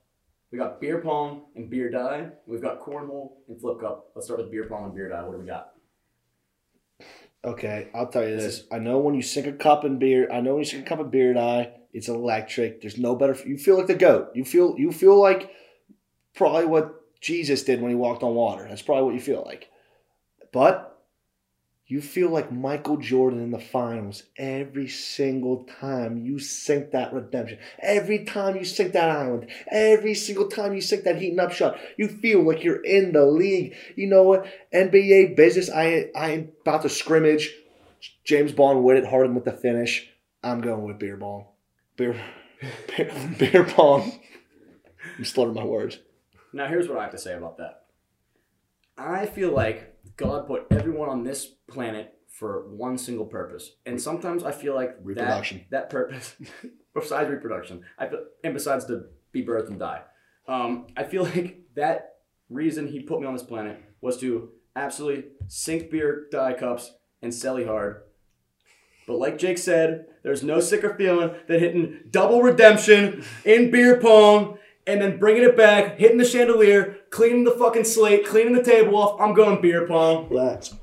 [0.51, 2.31] We got beer pong and beer die.
[2.49, 4.11] We've got cornhole and flip cup.
[4.17, 5.23] Let's start with beer pong and beer die.
[5.23, 5.71] What do we got?
[7.45, 8.65] Okay, I'll tell you this.
[8.73, 10.89] I know when you sink a cup in beer, I know when you sink a
[10.89, 12.81] cup of beer die, it's electric.
[12.81, 13.37] There's no better.
[13.47, 14.33] You feel like the goat.
[14.35, 15.51] You feel you feel like
[16.35, 18.67] probably what Jesus did when he walked on water.
[18.69, 19.71] That's probably what you feel like.
[20.53, 20.91] But
[21.87, 27.59] you feel like Michael Jordan in the finals every single time you sink that redemption.
[27.79, 29.51] Every time you sink that island.
[29.71, 31.79] Every single time you sink that heating up shot.
[31.97, 33.75] You feel like you're in the league.
[33.95, 34.47] You know what?
[34.75, 35.71] NBA business.
[35.71, 37.55] I I am about to scrimmage.
[38.25, 40.11] James Bond with it, Harden with the finish.
[40.43, 41.47] I'm going with beer bong.
[41.97, 42.21] Beer
[42.97, 44.21] beer, beer pong.
[45.19, 45.99] I'm slaughtering my words.
[46.53, 47.83] Now, here's what I have to say about that.
[48.97, 54.43] I feel like God put everyone on this planet for one single purpose, and sometimes
[54.45, 55.65] I feel like Reproduction.
[55.71, 56.37] That, that purpose,
[56.95, 60.03] besides reproduction, I feel, and besides to be birthed and die,
[60.49, 62.17] um, I feel like that
[62.51, 67.33] reason He put me on this planet was to absolutely sink beer die cups and
[67.33, 68.03] selly hard.
[69.07, 74.59] But like Jake said, there's no sicker feeling than hitting double redemption in beer pong
[74.87, 78.97] and then bringing it back, hitting the chandelier, cleaning the fucking slate, cleaning the table
[78.97, 79.21] off.
[79.21, 80.29] I'm going beer pong.
[80.31, 80.75] Let's.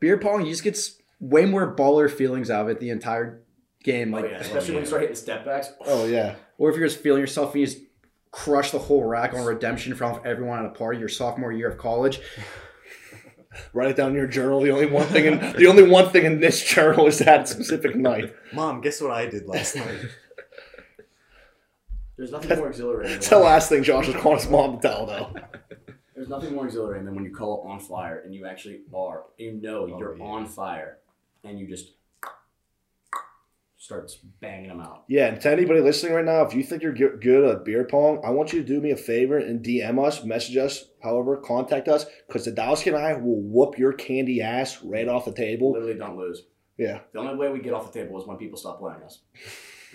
[0.00, 0.78] Beer pong, you just get
[1.20, 3.42] way more baller feelings out of it the entire
[3.82, 4.14] game.
[4.14, 5.70] Oh Like, yeah, especially when you start hitting step backs.
[5.86, 6.36] Oh yeah.
[6.58, 7.78] or if you're just feeling yourself and you just
[8.30, 11.52] crush the whole rack on redemption in front of everyone at a party your sophomore
[11.52, 12.20] year of college.
[13.72, 14.60] Write it down in your journal.
[14.60, 17.96] The only one thing in the only one thing in this journal is that specific
[17.96, 18.34] night.
[18.52, 20.00] Mom, guess what I did last night?
[22.16, 23.16] There's nothing more exhilarating.
[23.16, 25.32] It's the last thing Josh was calling his mom to tell though.
[26.16, 29.22] There's nothing more exhilarating than when you call it on fire and you actually are.
[29.36, 30.24] You know Oh, you're yeah.
[30.24, 30.98] on fire,
[31.44, 31.92] and you just
[33.88, 35.04] starts banging them out.
[35.08, 37.84] Yeah, and to anybody listening right now, if you think you're good good at beer
[37.84, 41.38] pong, I want you to do me a favor and DM us, message us, however,
[41.38, 45.32] contact us, because the Dowski and I will whoop your candy ass right off the
[45.32, 45.72] table.
[45.72, 46.42] Literally, don't lose.
[46.76, 49.20] Yeah, The only way we get off the table is when people stop playing us.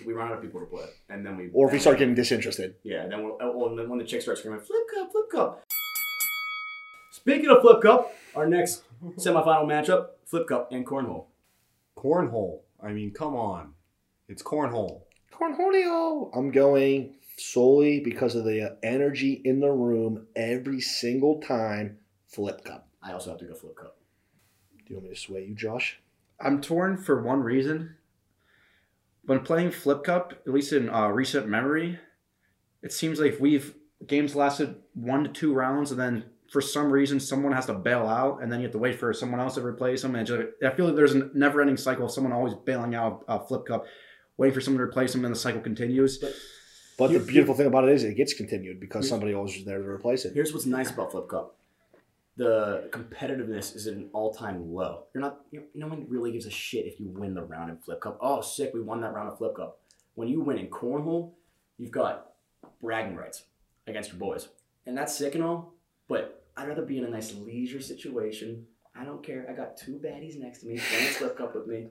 [0.08, 1.52] We run out of people to play, and then we.
[1.54, 2.74] or if we start getting disinterested.
[2.82, 5.64] Yeah, then we'll, oh, and then when the chicks start screaming, flip cup, flip cup.
[7.12, 8.82] Speaking of flip cup, our next
[9.18, 11.28] semifinal matchup, flip cup and cornhole.
[11.96, 12.62] cornhole.
[12.82, 13.76] I mean, come on.
[14.34, 15.04] It's cornhole.
[15.32, 16.32] Cornholio.
[16.36, 22.00] I'm going solely because of the energy in the room every single time.
[22.26, 22.88] Flip cup.
[23.04, 23.96] I also have to go flip cup.
[24.76, 26.00] Do you want me to sway you, Josh?
[26.40, 27.96] I'm torn for one reason.
[29.26, 32.00] When playing Flip Cup, at least in uh, recent memory,
[32.82, 33.76] it seems like we've
[34.08, 38.08] games lasted one to two rounds, and then for some reason someone has to bail
[38.08, 40.16] out, and then you have to wait for someone else to replace them.
[40.16, 43.40] And just, I feel like there's a never-ending cycle of someone always bailing out a
[43.40, 43.86] Flip Cup,
[44.38, 46.24] waiting for someone to replace them, and the cycle continues.
[46.98, 49.66] But You- the beautiful thing about it is it gets continued because somebody always is
[49.66, 50.34] there to replace it.
[50.34, 51.56] Here's what's nice about flip cup.
[52.36, 55.04] The competitiveness is at an all-time low.
[55.14, 55.42] You're not.
[55.52, 58.18] You no one really gives a shit if you win the round in flip cup.
[58.22, 58.74] Oh, sick!
[58.74, 59.80] We won that round of flip cup.
[60.16, 61.34] When you win in cornhole,
[61.78, 62.32] you've got
[62.82, 63.44] bragging rights
[63.86, 64.50] against your boys,
[64.88, 65.74] and that's sick and all.
[66.08, 68.66] But I'd rather be in a nice leisure situation.
[68.96, 69.46] I don't care.
[69.48, 71.88] I got two baddies next to me playing flip cup with me.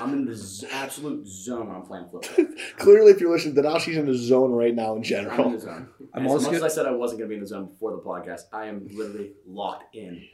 [0.00, 2.46] I'm in the z- absolute zone when I'm playing flip cup.
[2.78, 5.38] Clearly, if you're listening, Danashi's in the zone right now in general.
[5.40, 5.88] I'm in the zone.
[6.14, 7.66] I'm as also much as I said I wasn't going to be in the zone
[7.66, 10.26] before the podcast, I am literally locked in.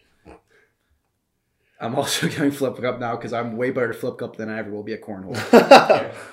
[1.81, 4.59] I'm also going Flip Cup now because I'm way better at Flip Cup than I
[4.59, 6.15] ever will be at Cornhole.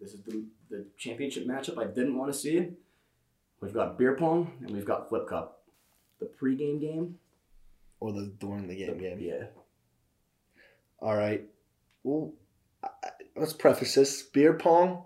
[0.00, 2.68] This is the, the championship matchup I didn't want to see.
[3.60, 5.62] We've got beer pong and we've got flip cup.
[6.20, 6.80] The pregame game.
[6.80, 7.18] Game
[8.00, 9.18] or the during the game game.
[9.18, 9.44] Yeah.
[11.00, 11.44] All right.
[12.02, 12.32] Well,
[13.36, 14.22] let's preface this.
[14.22, 15.04] Beer pong,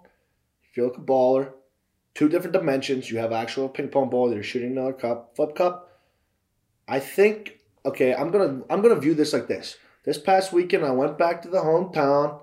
[0.62, 1.52] you feel like a baller.
[2.14, 3.10] Two different dimensions.
[3.10, 4.32] You have actual ping pong ball.
[4.32, 5.36] You're shooting another cup.
[5.36, 6.00] Flip cup.
[6.88, 7.60] I think.
[7.86, 9.76] Okay, I'm gonna I'm gonna view this like this.
[10.04, 12.40] This past weekend, I went back to the hometown.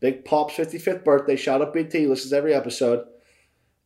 [0.00, 1.36] Big Pop's 55th birthday.
[1.36, 2.06] Shout out BT.
[2.06, 3.06] Listens every episode.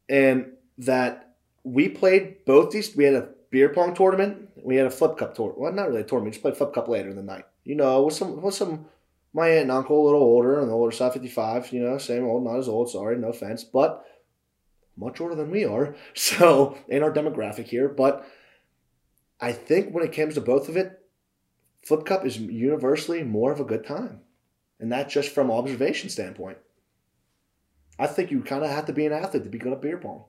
[0.09, 2.94] And that we played both these.
[2.96, 4.50] We had a beer pong tournament.
[4.62, 5.61] We had a flip cup tournament.
[5.61, 6.26] Well, not really a tournament.
[6.26, 7.44] We just played flip cup later in the night.
[7.64, 8.87] You know, with some with some
[9.33, 11.72] my aunt and uncle a little older on the older side, 55.
[11.72, 12.90] You know, same old, not as old.
[12.90, 14.05] Sorry, no offense, but
[14.96, 15.94] much older than we are.
[16.14, 18.27] So in our demographic here, but
[19.40, 21.01] I think when it comes to both of it,
[21.85, 24.20] Flip Cup is universally more of a good time.
[24.79, 26.59] And that's just from observation standpoint.
[27.98, 29.98] I think you kind of have to be an athlete to be good at beer
[29.98, 30.25] pong.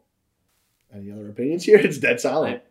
[0.93, 1.78] Any other opinions here?
[1.84, 2.62] It's dead silent.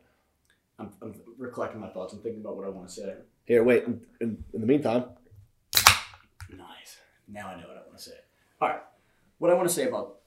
[0.78, 2.12] I'm, I'm recollecting my thoughts.
[2.12, 3.14] I'm thinking about what I want to say.
[3.44, 3.84] Here, wait.
[3.84, 5.04] In, in, the meantime,
[6.50, 6.98] Nice.
[7.28, 8.16] Now I know what I want to say.
[8.60, 8.82] All right.
[9.38, 10.20] What I want to say about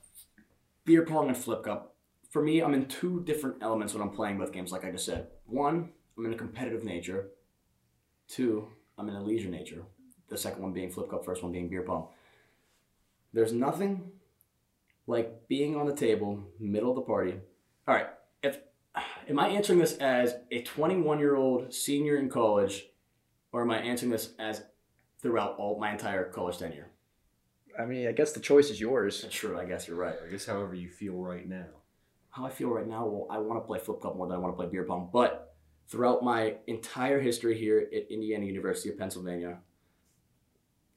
[0.84, 1.96] beer pong and flip cup.
[2.30, 5.06] For me, I'm in two different elements when I'm playing both games, like I just
[5.06, 5.28] said.
[5.46, 7.30] One, I'm in a competitive nature.
[8.28, 9.84] Two, I'm in a leisure nature.
[10.28, 12.08] The second one being flip cup, first one being beer pong.
[13.32, 14.12] There's nothing
[15.08, 17.36] like being on the table, middle of the party.
[17.88, 18.08] All right.
[18.42, 18.60] If
[19.28, 22.88] am I answering this as a 21 year old senior in college,
[23.56, 24.64] or am I answering this as
[25.22, 26.92] throughout all my entire college tenure.
[27.80, 29.22] I mean, I guess the choice is yours.
[29.22, 29.58] That's true.
[29.58, 30.14] I guess you're right.
[30.28, 31.68] I guess however you feel right now.
[32.32, 34.40] How I feel right now, well, I want to play flip cup more than I
[34.40, 35.10] want to play beer pong.
[35.14, 35.56] But
[35.88, 39.60] throughout my entire history here at Indiana University of Pennsylvania,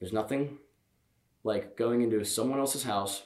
[0.01, 0.57] there's nothing
[1.45, 3.23] like going into someone else's house,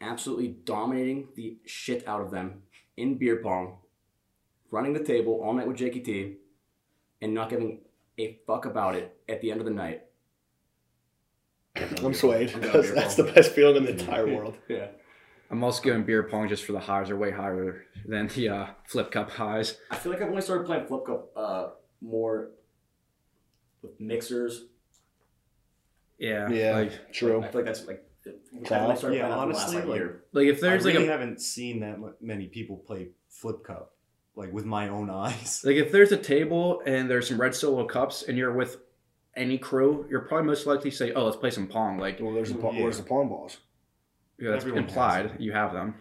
[0.00, 2.62] absolutely dominating the shit out of them
[2.96, 3.78] in beer pong,
[4.70, 6.36] running the table all night with Jakey T,
[7.22, 7.80] and not giving
[8.18, 10.02] a fuck about it at the end of the night.
[12.02, 13.26] I'm swayed because that's pong.
[13.26, 14.56] the best feeling in the entire world.
[14.68, 14.88] Yeah.
[15.50, 18.66] I'm also going beer pong just for the highs are way higher than the uh,
[18.86, 19.76] flip cup highs.
[19.90, 21.68] I feel like I've only started playing flip cup uh,
[22.00, 22.50] more
[23.82, 24.64] with mixers.
[26.18, 26.48] Yeah.
[26.50, 27.42] Yeah, Like, true.
[27.42, 28.04] I feel like that's like
[28.52, 28.68] we Cloud?
[28.68, 30.88] kind of like started Yeah, playing that for the honestly, like, like- if there's I
[30.88, 33.94] really like a haven't seen that many people play flip cup,
[34.36, 35.62] like with my own eyes.
[35.64, 38.78] like if there's a table and there's some red solo cups and you're with
[39.36, 42.32] any crew, you're probably most likely to say, "Oh, let's play some pong." Like Well,
[42.34, 42.82] there's the pong, Yeah.
[42.82, 43.58] where's the pong balls?
[44.38, 45.36] yeah, that's Everyone implied.
[45.38, 45.94] You have them.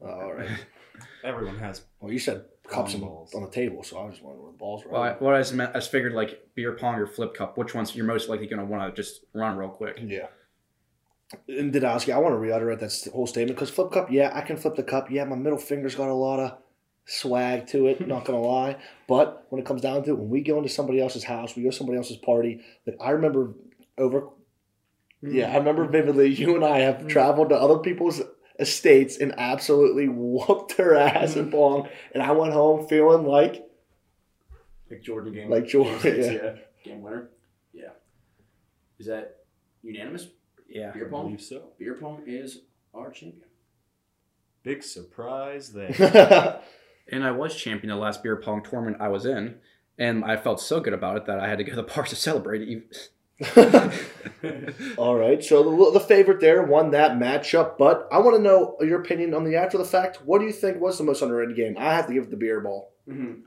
[0.00, 0.48] Oh, all right.
[1.24, 1.82] Everyone has.
[2.00, 3.34] Well, you said cups Pong on, balls.
[3.34, 4.90] on the table, so I was just wondering where the balls were.
[4.92, 7.56] Well, I, what I just meant, I just figured like beer pong or flip cup.
[7.58, 9.98] Which one's you're most likely going to want to just run real quick?
[10.02, 10.26] Yeah.
[11.48, 12.14] And did I ask you?
[12.14, 14.82] I want to reiterate that whole statement because flip cup, yeah, I can flip the
[14.84, 15.10] cup.
[15.10, 16.58] Yeah, my middle finger's got a lot of
[17.06, 18.76] swag to it, not gonna lie.
[19.08, 21.62] But when it comes down to it, when we go into somebody else's house, we
[21.62, 22.60] go to somebody else's party.
[22.86, 23.54] Like I remember
[23.96, 24.28] over,
[25.22, 25.92] yeah, I remember mm.
[25.92, 26.28] vividly.
[26.34, 27.08] You and I have mm.
[27.08, 28.20] traveled to other people's
[28.58, 31.52] estates and absolutely whooped their ass in mm.
[31.52, 33.66] pong, and I went home feeling like
[34.90, 35.48] Like Jordan game.
[35.48, 36.54] Like Jordan, game six, yeah.
[36.84, 37.30] Game winner.
[37.72, 37.90] Yeah.
[39.00, 39.38] Is that
[39.82, 40.28] unanimous?
[40.68, 40.92] Yeah.
[40.92, 41.24] Beer I pong.
[41.24, 41.70] believe so.
[41.80, 42.60] Beer pong is
[42.94, 43.42] our champion.
[44.62, 46.60] Big surprise there.
[47.10, 49.56] And I was champion the last beer pong tournament I was in,
[49.98, 52.08] and I felt so good about it that I had to go to the park
[52.08, 52.68] to celebrate it.
[52.68, 52.88] even-
[54.96, 58.76] All right, so the, the favorite there won that matchup, but I want to know
[58.80, 60.18] your opinion on the after the fact.
[60.24, 61.76] What do you think was the most underrated game?
[61.78, 62.92] I have to give it the beer ball.
[63.08, 63.40] Mm-hmm.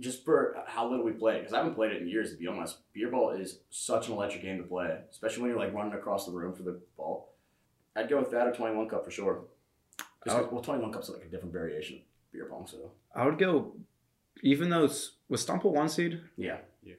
[0.00, 2.30] Just for how little we played, because I haven't played it in years.
[2.32, 5.58] To be honest, beer ball is such an electric game to play, especially when you're
[5.60, 7.34] like running across the room for the ball.
[7.94, 9.44] I'd go with that or twenty one cup for sure.
[10.24, 10.48] Just 'cause- Oh.
[10.52, 13.74] well, twenty one cup's like a different variation of beer pong, so I would go,
[14.42, 16.58] even though it's, was Stump a one seed, yeah.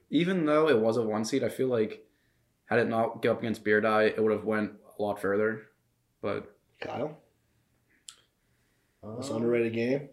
[0.10, 2.06] even though it was a one seed, I feel like
[2.65, 5.63] had it not go up against Beer Die, it would have went a lot further.
[6.22, 7.17] But Kyle,
[9.04, 10.10] most Um, underrated game.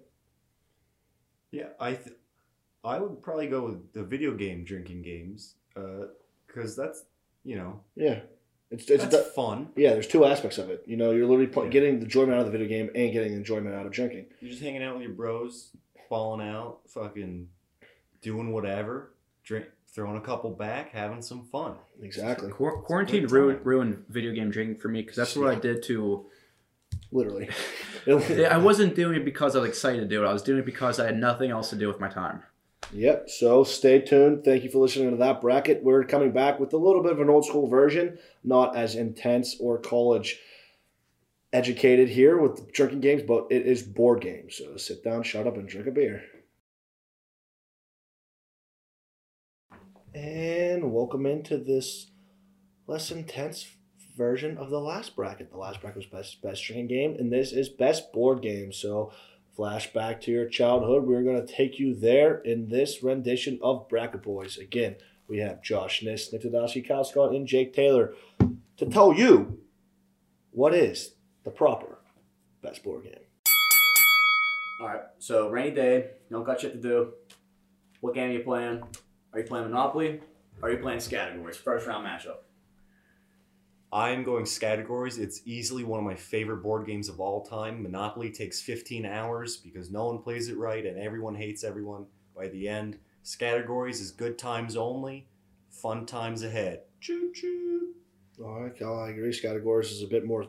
[1.52, 2.16] Yeah, I th-
[2.84, 6.06] I would probably go with the video game drinking games, Uh
[6.46, 7.04] because that's
[7.44, 8.20] you know Yeah,
[8.70, 9.68] it's it's that's fun.
[9.76, 9.92] yeah.
[9.94, 10.82] There's two aspects of it.
[10.86, 11.70] You know, you're literally pl- Yeah.
[11.70, 14.26] getting the enjoyment out of the video game and getting the enjoyment out of drinking.
[14.40, 15.70] You're just hanging out with your bros,
[16.08, 17.48] falling out, fucking
[18.22, 21.74] doing whatever, drink, throwing a couple back, having some fun.
[22.02, 25.82] Exactly, Quar- quarantine ruined, ruined video game drinking for me because that's what I did
[25.84, 26.26] to.
[27.10, 27.48] literally.
[28.06, 30.28] I wasn't doing it because I was excited to do it.
[30.28, 32.42] I was doing it because I had nothing else to do with my time.
[32.92, 33.30] Yep.
[33.30, 34.44] So stay tuned.
[34.44, 35.84] Thank you for listening to that bracket.
[35.84, 39.56] We're coming back with a little bit of an old school version, not as intense
[39.60, 40.40] or college
[41.52, 44.56] educated here with drinking games, but it is board games.
[44.56, 46.22] So sit down, shut up, and drink a beer.
[50.14, 52.10] And welcome into this
[52.88, 53.68] less intense
[54.16, 55.50] version of the last bracket.
[55.50, 58.72] The last bracket was best best drinking game, and this is best board game.
[58.72, 59.12] So
[59.60, 61.04] flashback to your childhood.
[61.04, 64.56] We're going to take you there in this rendition of Bracket Boys.
[64.56, 64.96] Again,
[65.28, 68.14] we have Josh Niss, Nick Tedosky, Kyle Scott, and Jake Taylor
[68.78, 69.58] to tell you
[70.52, 71.98] what is the proper
[72.62, 73.14] best board game.
[74.80, 75.02] All right.
[75.18, 77.12] So rainy day, don't got shit to do.
[78.00, 78.82] What game are you playing?
[79.34, 80.20] Are you playing Monopoly?
[80.62, 81.58] Are you playing categories?
[81.58, 82.38] First round matchup.
[83.92, 85.18] I'm going categories.
[85.18, 87.82] It's easily one of my favorite board games of all time.
[87.82, 92.06] Monopoly takes 15 hours because no one plays it right and everyone hates everyone.
[92.36, 92.98] by the end.
[93.38, 95.28] Categories is good times only,
[95.68, 96.82] fun times ahead.
[97.00, 97.94] Choo choo.
[98.42, 99.36] All right, Cal, I agree.
[99.38, 100.46] Categories is a bit more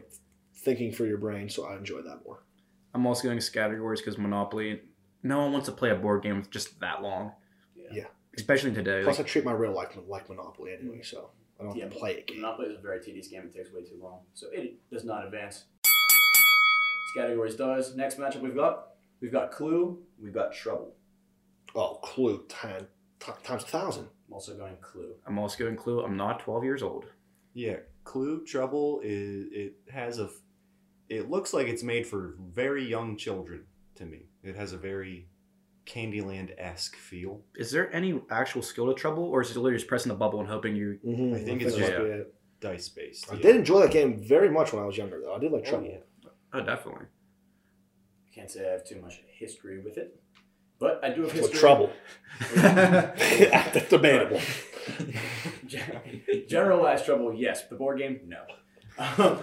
[0.56, 2.44] thinking for your brain, so I enjoy that more.
[2.94, 4.82] I'm also going categories because Monopoly.
[5.24, 7.34] No one wants to play a board game just that long.
[7.92, 8.06] Yeah.
[8.36, 9.02] Especially today.
[9.04, 11.30] Plus, Like, I treat my real life like Monopoly anyway, so
[11.62, 12.42] I don't Yeah, have to play a game.
[12.42, 13.44] Monopoly is a very tedious game.
[13.44, 15.66] It takes way too long, so it does not advance.
[17.16, 17.96] Categories does.
[17.96, 18.88] Next matchup we've got
[19.22, 20.00] we've got Clue.
[20.22, 20.94] We've got Trouble.
[21.76, 22.88] Oh, Clue time,
[23.20, 24.08] t- times a thousand.
[24.28, 25.14] I'm also going Clue.
[25.28, 26.04] I'm also going Clue.
[26.04, 27.06] I'm not 12 years old.
[27.54, 30.30] Yeah, Clue Trouble is it has a,
[31.10, 34.30] it looks like it's made for very young children to me.
[34.44, 35.28] It has a very
[35.92, 37.42] Candyland esque feel.
[37.56, 40.40] Is there any actual skill to Trouble, or is it literally just pressing the bubble
[40.40, 41.00] and hoping you?
[41.06, 41.36] Mm-hmm.
[41.36, 42.34] I think it's just- might be it.
[42.62, 43.32] Dice based.
[43.34, 45.34] I did enjoy that game very much when I was younger, though.
[45.34, 45.88] I did like Oh, Trouble.
[45.88, 46.30] yeah.
[46.54, 47.08] Oh, definitely.
[48.36, 50.22] Can't say I have too much history with it,
[50.80, 51.42] but I do have history.
[51.42, 51.60] With history.
[51.60, 51.92] Trouble.
[52.56, 54.40] That's debatable.
[56.48, 57.68] Generalized trouble, yes.
[57.68, 58.44] The board game, no.
[59.00, 59.40] Um,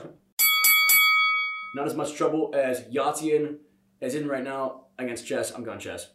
[1.74, 3.56] not as much trouble as Yahtzee
[4.00, 5.50] as in right now against chess.
[5.50, 6.08] I'm going chess.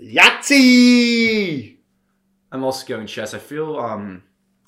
[0.00, 1.76] Yahtzee!
[2.50, 3.34] I'm also going chess.
[3.34, 4.22] I feel um,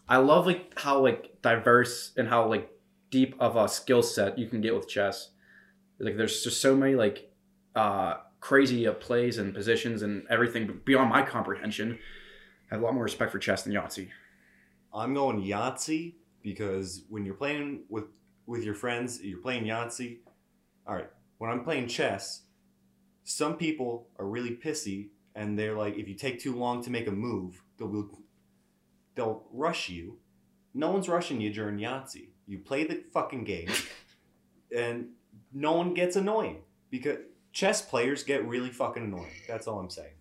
[0.09, 2.71] I love like how like diverse and how like
[3.11, 5.31] deep of a skill set you can get with chess.
[5.99, 7.31] Like there's just so many like
[7.75, 11.99] uh crazy uh, plays and positions and everything beyond my comprehension.
[12.71, 14.09] I have a lot more respect for chess than Yahtzee.
[14.93, 18.05] I'm going Yahtzee because when you're playing with
[18.47, 20.19] with your friends, you're playing Yahtzee.
[20.87, 22.43] All right, when I'm playing chess,
[23.25, 27.07] some people are really pissy and they're like, if you take too long to make
[27.07, 28.09] a move, they'll
[29.15, 30.19] they'll rush you.
[30.75, 32.29] No one's rushing you during Yahtzee.
[32.47, 33.69] You play the fucking game,
[34.77, 35.09] and
[35.53, 37.19] no one gets annoying because
[37.53, 39.33] chess players get really fucking annoying.
[39.49, 40.15] That's all I'm saying.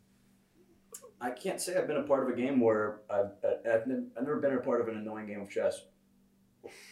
[1.20, 3.32] I can't say I've been a part of a game where I've,
[3.66, 5.82] I've, I've never been a part of an annoying game of chess.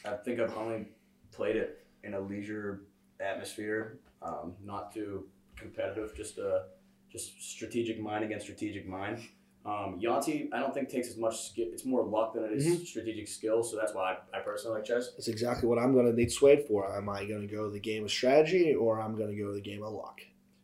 [0.06, 0.88] I think I've only
[1.32, 2.84] played it in a leisure
[3.20, 6.64] atmosphere, um, not too competitive, just a
[7.12, 9.20] just strategic mind against strategic mind.
[9.64, 11.68] Um, Yahtzee, I don't think takes as much skill.
[11.72, 14.86] It's more luck than it is strategic skill, so that's why I, I personally like
[14.86, 15.12] chess.
[15.12, 16.92] That's exactly what I'm going to need Swayed for.
[16.96, 19.62] Am I going to go the game of strategy or I'm going to go the
[19.62, 20.22] game of luck?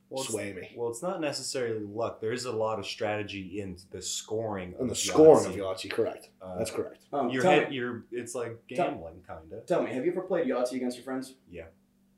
[0.10, 0.72] Well, Sway me.
[0.76, 2.22] Well, it's not necessarily luck.
[2.22, 4.74] There is a lot of strategy in the scoring.
[4.80, 5.90] And the of scoring of Yahtzee.
[5.90, 6.30] Yahtzee, correct.
[6.42, 7.04] Uh, That's correct.
[7.12, 9.66] Um, Your tell, head, me, your it's like gambling, kind of.
[9.66, 11.34] tell me, have you ever played Yahtzee against your friends?
[11.52, 11.66] Yeah.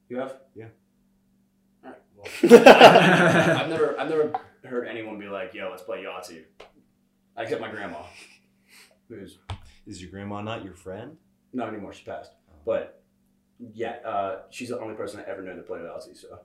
[0.08, 0.36] You have?
[0.56, 0.68] Yeah.
[2.20, 2.52] All right.
[2.52, 6.44] Well, I've never, I've never heard anyone be like, "Yo, let's play Yahtzee."
[7.38, 8.04] Except my grandma,
[9.08, 9.40] who's
[9.88, 11.18] Is your grandma not your friend?
[11.54, 11.94] not anymore.
[11.94, 12.32] She passed.
[12.66, 13.02] But
[13.74, 16.18] yeah, uh, she's the only person I ever knew that played Yahtzee.
[16.18, 16.40] So,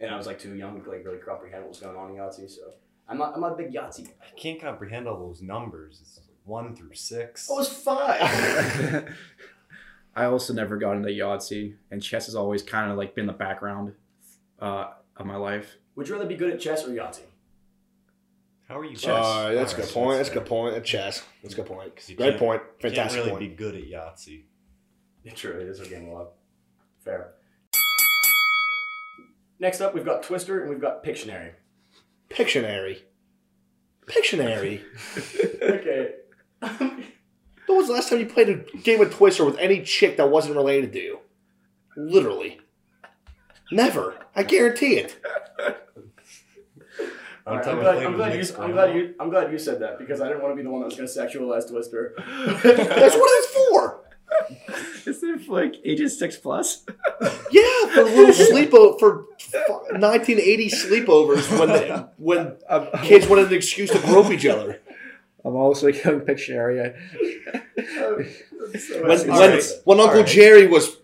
[0.00, 2.16] and I was like too young to like really comprehend what was going on in
[2.16, 2.50] Yahtzee.
[2.50, 2.72] So,
[3.08, 4.12] I'm not, I'm not a big Yahtzee guy.
[4.22, 5.98] I can't comprehend all those numbers.
[6.00, 7.50] It's like one through six.
[7.50, 9.14] I was five.
[10.14, 13.32] I also never got into Yahtzee, and chess has always kind of like been the
[13.32, 13.94] background
[14.58, 14.90] uh,
[15.22, 15.76] of my life.
[15.96, 17.20] Would you rather be good at chess or Yahtzee?
[18.68, 18.96] How are you?
[18.96, 19.10] Chess.
[19.10, 20.16] All right, uh, that's a good right, point.
[20.18, 20.74] That's a good point.
[20.76, 21.22] At chess.
[21.42, 21.92] That's a good point.
[22.06, 22.62] you Great can't- point.
[22.62, 23.40] You can't Fantastic really point.
[23.40, 24.44] be good at Yahtzee.
[25.24, 26.28] It True, it is a game of love.
[27.04, 27.34] Fair.
[29.60, 31.52] Next up, we've got Twister and we've got Pictionary.
[32.30, 32.98] Pictionary.
[34.06, 34.80] Pictionary.
[35.62, 36.14] okay.
[36.60, 37.04] when
[37.68, 40.56] was the last time you played a game of Twister with any chick that wasn't
[40.56, 41.18] related to you?
[41.96, 42.58] Literally.
[43.72, 44.14] Never.
[44.36, 45.16] I guarantee it.
[47.46, 49.80] All One right, I'm, glad, I'm, glad you, I'm glad you I'm glad you said
[49.80, 52.14] that because I didn't want to be the one that was going to sexualize Twister.
[52.62, 54.00] That's what it's for.
[55.06, 56.84] Is it for like ages six plus?
[57.52, 59.26] Yeah, for little sleepover for
[59.90, 64.80] 1980 sleepovers when they, when I'm, kids wanted an excuse to grope each other.
[65.44, 66.96] I'm also going Pictionary.
[67.98, 69.64] Oh, when, All when, right.
[69.84, 70.26] when Uncle All right.
[70.26, 70.96] Jerry was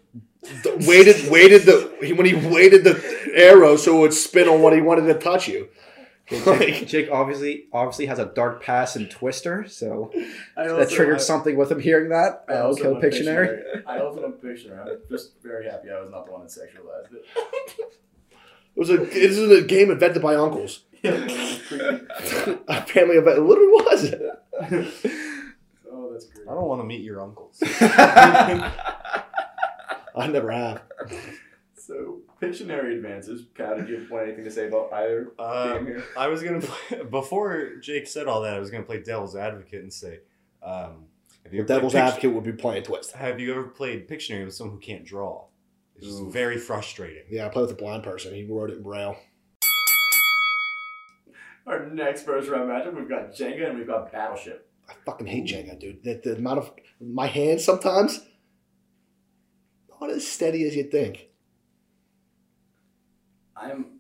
[0.87, 4.73] waited waited the he- when he waited the arrow so it would spin on what
[4.75, 5.69] he wanted to touch you.
[6.29, 10.11] Jake, Jake obviously obviously has a dark pass and Twister, so
[10.57, 12.45] I that also- triggered I- something with him hearing that.
[12.49, 13.63] I I'll also kill love Pictionary.
[13.87, 14.81] I also love Pictionary.
[14.91, 17.25] I'm just very happy I was not the one that sexualized it.
[18.77, 20.85] It was a this is a game invented by uncles.
[21.03, 22.59] Creepy.
[22.69, 24.15] Apparently, it literally was.
[25.91, 26.47] oh, that's great.
[26.49, 27.59] I don't want to meet your uncles.
[30.19, 30.83] I never have.
[31.77, 33.47] So, Pictionary advances.
[33.55, 36.05] Cal, did you want anything to say about either Uh, game here?
[36.17, 38.55] I was gonna play, before Jake said all that.
[38.55, 40.21] I was gonna play devil's advocate and say,
[40.63, 41.07] um,
[41.45, 43.13] have you The ever devil's played advocate would be playing Twist.
[43.13, 45.47] Have you ever played Pictionary with someone who can't draw?
[45.97, 46.33] It's just Oof.
[46.33, 47.25] very frustrating.
[47.31, 48.35] Yeah, I played with a blind person.
[48.35, 49.17] He wrote it in braille.
[51.67, 54.71] Our next first round matchup, we've got Jenga and we've got Battleship.
[54.89, 56.03] I fucking hate Jenga, dude.
[56.03, 58.21] The, the amount of my hands sometimes
[60.01, 61.29] not as steady as you'd think.
[63.57, 63.99] I'm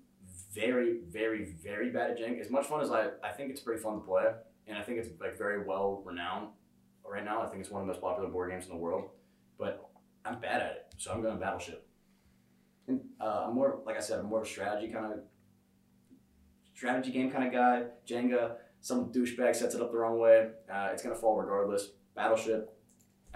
[0.55, 2.40] very, very, very bad at Jenga.
[2.40, 4.24] As much fun as I, I think it's pretty fun to play,
[4.66, 6.49] and I think it's like very well renowned
[7.05, 7.42] right now.
[7.42, 9.11] I think it's one of the most popular board games in the world,
[9.59, 9.88] but
[10.24, 11.86] I'm bad at it, so I'm going Battleship.
[12.86, 15.20] And uh, I'm more, like I said, I'm more of a strategy kind of
[16.74, 17.84] strategy game kind of guy.
[18.07, 20.49] Jenga, some douchebag sets it up the wrong way.
[20.72, 21.90] Uh, it's gonna fall regardless.
[22.14, 22.78] Battleship,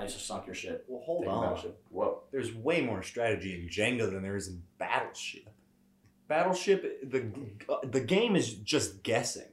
[0.02, 0.84] I just sunk your shit.
[0.88, 1.42] Well, hold Taking on.
[1.44, 1.82] Battleship.
[1.90, 2.22] Whoa.
[2.32, 5.48] There's way more strategy in Jenga than there is in Battleship.
[6.28, 7.30] Battleship, the
[7.86, 9.48] the game is just guessing.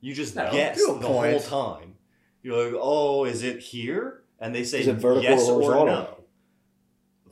[0.00, 1.30] You just No, guess to a the point.
[1.44, 1.94] whole time.
[2.42, 4.22] You're like, oh, is it here?
[4.40, 5.94] And they say Is it vertical yes or or horizontal?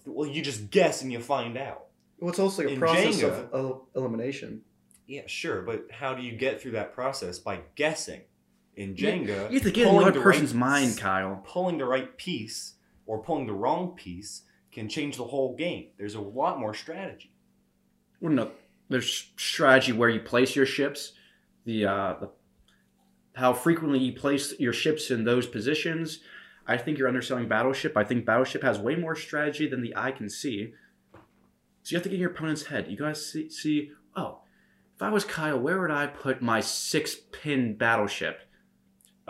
[0.06, 0.12] no.
[0.12, 1.86] Well, you just guess and you find out.
[2.18, 4.62] Well, it's also like a In process Jenga- of el- elimination.
[5.06, 8.20] Yeah, sure, but how do you get through that process by guessing?
[8.76, 11.42] In Jenga, You have to get in the other right person's s- mind, Kyle.
[11.46, 12.74] Pulling the right piece
[13.06, 14.42] or pulling the wrong piece
[14.72, 15.88] can change the whole game.
[15.98, 17.32] There's a lot more strategy.
[18.20, 18.52] Well, no,
[18.88, 21.12] there's strategy where you place your ships,
[21.64, 22.30] the, uh, the
[23.34, 26.20] how frequently you place your ships in those positions.
[26.66, 27.96] I think you're underselling Battleship.
[27.96, 30.74] I think Battleship has way more strategy than the eye can see.
[31.82, 32.86] So you have to get in your opponent's head.
[32.88, 34.40] You gotta see, see oh,
[34.94, 38.40] if I was Kyle, where would I put my six pin battleship?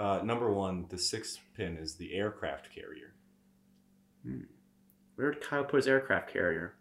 [0.01, 3.13] Uh, number one, the sixth pin is the aircraft carrier.
[5.17, 6.75] Where would Kyle put his aircraft carrier?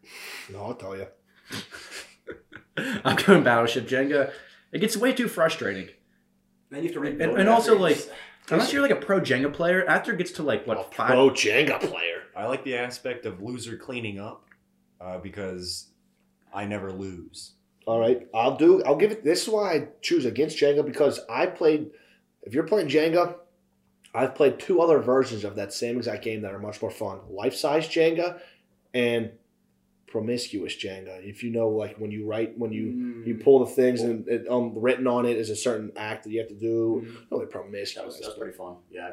[0.52, 1.08] No, I'll tell you.
[2.78, 4.32] I'm going Battleship Jenga.
[4.72, 5.90] It gets way too frustrating.
[6.70, 7.98] Then you have to rebuild And- and also, like,
[8.52, 11.10] Unless you're like a pro Jenga player, after it gets to like what a five?
[11.10, 12.24] pro Jenga player.
[12.36, 14.46] I like the aspect of loser cleaning up
[15.02, 15.90] uh, because
[16.54, 17.52] I never lose.
[17.86, 18.82] All right, I'll do.
[18.86, 19.24] I'll give it.
[19.24, 21.92] This is why I choose against Jenga because I played.
[22.50, 23.36] If you're playing Jenga,
[24.12, 27.20] I've played two other versions of that same exact game that are much more fun:
[27.30, 28.40] life size Jenga
[28.92, 29.30] and
[30.08, 31.24] promiscuous Jenga.
[31.24, 33.28] If you know, like when you write, when you Mm.
[33.28, 36.32] you pull the things and it, um, written on it is a certain act that
[36.32, 37.04] you have to do.
[37.06, 37.16] Mm.
[37.30, 38.06] Really That promiscuous.
[38.08, 38.78] was, that was pretty fun.
[38.90, 39.12] Yeah,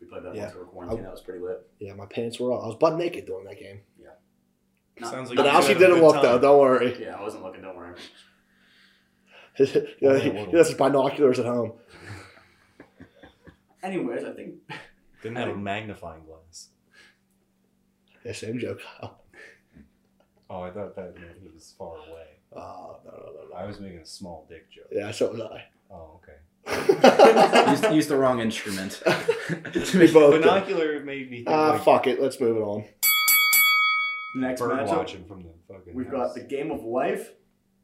[0.00, 0.44] we played that Yeah.
[0.44, 1.02] once over quarantine.
[1.02, 1.66] That was pretty lit.
[1.80, 2.64] yeah, my pants were off.
[2.64, 3.80] I was butt naked during that game.
[5.00, 6.22] Not- Sounds like But you now she didn't look time.
[6.24, 6.38] though.
[6.40, 6.96] Don't worry.
[7.00, 7.62] Yeah, I wasn't looking.
[7.62, 7.94] Don't worry.
[10.00, 11.72] yeah, he, he has his binoculars at home.
[13.82, 14.54] Anyways, I think
[15.22, 16.68] Didn't have a magnifying glass.
[18.24, 18.80] Yeah, same joke.
[19.02, 19.12] Oh,
[20.50, 22.26] Oh, I thought that meant he was far away.
[22.56, 23.54] Oh, no, no, no, no.
[23.56, 24.86] I was making a small dick joke.
[24.90, 25.64] Yeah, so was I.
[25.90, 26.32] Oh, okay.
[27.70, 29.02] Used, used the wrong instrument.
[29.06, 30.42] we both did.
[30.42, 32.20] Binocular made me think Ah, like fuck it.
[32.20, 32.84] Let's move it on.
[34.36, 35.94] next bird matchup watching from the fucking.
[35.94, 36.28] we've house.
[36.28, 37.30] got the game of life,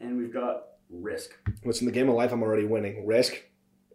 [0.00, 1.30] and we've got risk.
[1.64, 2.32] What's in the game of life?
[2.32, 3.06] I'm already winning.
[3.06, 3.42] Risk,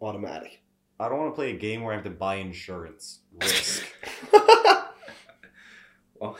[0.00, 0.62] automatic.
[1.00, 3.20] I don't want to play a game where I have to buy insurance.
[3.40, 3.86] Risk.
[6.20, 6.36] well,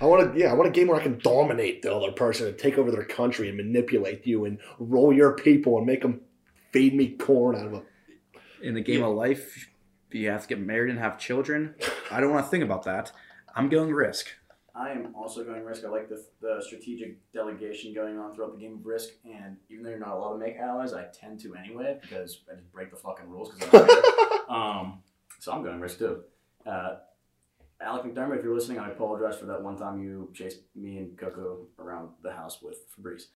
[0.00, 0.38] I want to.
[0.38, 2.90] Yeah, I want a game where I can dominate the other person and take over
[2.90, 6.20] their country and manipulate you and roll your people and make them
[6.72, 7.82] feed me corn out of a.
[8.62, 9.70] in the game of life,
[10.10, 11.74] you have to get married and have children.
[12.10, 13.12] I don't want to think about that.
[13.56, 14.28] I'm going risk.
[14.76, 15.84] I am also going risk.
[15.84, 19.84] I like the, the strategic delegation going on throughout the game of risk, and even
[19.84, 22.90] though you're not allowed to make allies, I tend to anyway because I just break
[22.90, 23.52] the fucking rules.
[23.52, 23.88] Cause
[24.48, 25.02] I'm um,
[25.38, 26.22] so I'm going risk too.
[26.66, 26.96] Uh,
[27.80, 31.16] Alec McDermott, if you're listening, I apologize for that one time you chased me and
[31.16, 33.28] Coco around the house with Fabrice.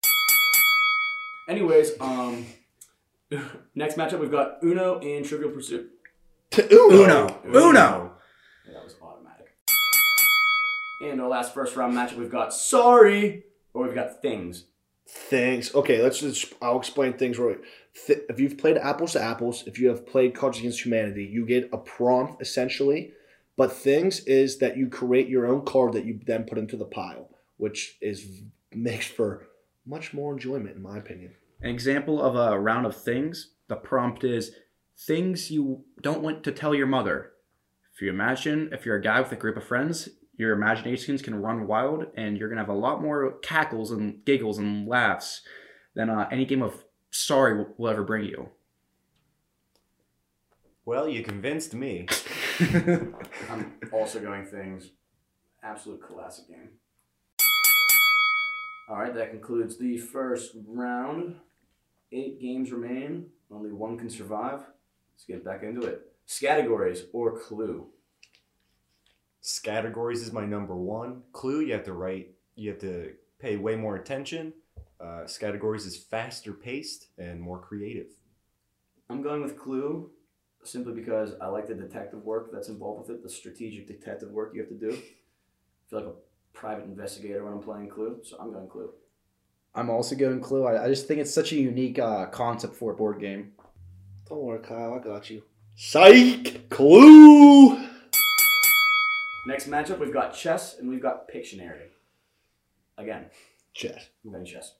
[1.50, 2.46] Anyways, um,
[3.76, 5.92] next matchup we've got Uno and Trivial Pursuit.
[6.72, 7.40] Uno.
[7.46, 7.46] Uno.
[7.46, 8.17] Yeah, that was automatic.
[11.02, 13.44] And our last first round matchup, we've got Sorry,
[13.74, 14.66] or we've got Things.
[15.08, 15.74] Things.
[15.74, 16.54] Okay, let's just.
[16.62, 17.66] I'll explain things real quick.
[18.08, 21.46] Th- if you've played apples to apples, if you have played Cards Against Humanity, you
[21.46, 23.14] get a prompt essentially.
[23.56, 26.86] But things is that you create your own card that you then put into the
[26.86, 28.42] pile, which is
[28.74, 29.48] makes for
[29.86, 31.34] much more enjoyment, in my opinion.
[31.62, 33.52] An example of a round of things.
[33.68, 34.52] The prompt is
[34.98, 37.32] things you don't want to tell your mother.
[37.96, 41.42] If you imagine, if you're a guy with a group of friends, your imaginations can
[41.42, 45.42] run wild, and you're gonna have a lot more cackles and giggles and laughs
[45.96, 48.50] than uh, any game of Sorry will- will ever bring you.
[50.86, 52.08] Well, you convinced me.
[53.50, 54.92] I'm also going Things.
[55.64, 56.70] Absolute classic game.
[58.90, 61.36] All right, that concludes the first round.
[62.14, 63.26] Eight games remain.
[63.52, 64.60] Only one can survive.
[65.14, 66.04] Let's get back into it.
[66.40, 67.88] Categories or Clue.
[69.64, 71.24] Categories is my number one.
[71.32, 72.32] Clue, you have to write.
[72.56, 74.54] You have to pay way more attention.
[75.00, 78.08] Uh, this categories is faster paced and more creative.
[79.10, 80.10] I'm going with Clue
[80.64, 84.52] simply because I like the detective work that's involved with it, the strategic detective work
[84.54, 84.92] you have to do.
[84.92, 86.14] I feel like a
[86.52, 88.90] private investigator when I'm playing Clue, so I'm going Clue.
[89.76, 90.66] I'm also going Clue.
[90.66, 93.54] I, I just think it's such a unique uh, concept for a board game.
[94.28, 94.96] Don't worry, Kyle.
[94.96, 95.44] I got you.
[95.76, 96.70] Psych!
[96.70, 97.87] Clue!
[99.48, 101.88] Next matchup, we've got chess and we've got Pictionary.
[102.98, 103.28] Again,
[103.74, 104.10] Chess.
[104.26, 104.74] I'm going chess.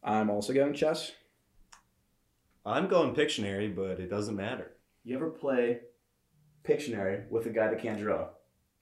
[0.00, 1.10] I'm also going chess.
[2.64, 4.76] I'm going Pictionary, but it doesn't matter.
[5.02, 5.80] You ever play
[6.62, 8.28] Pictionary with a guy that can't draw?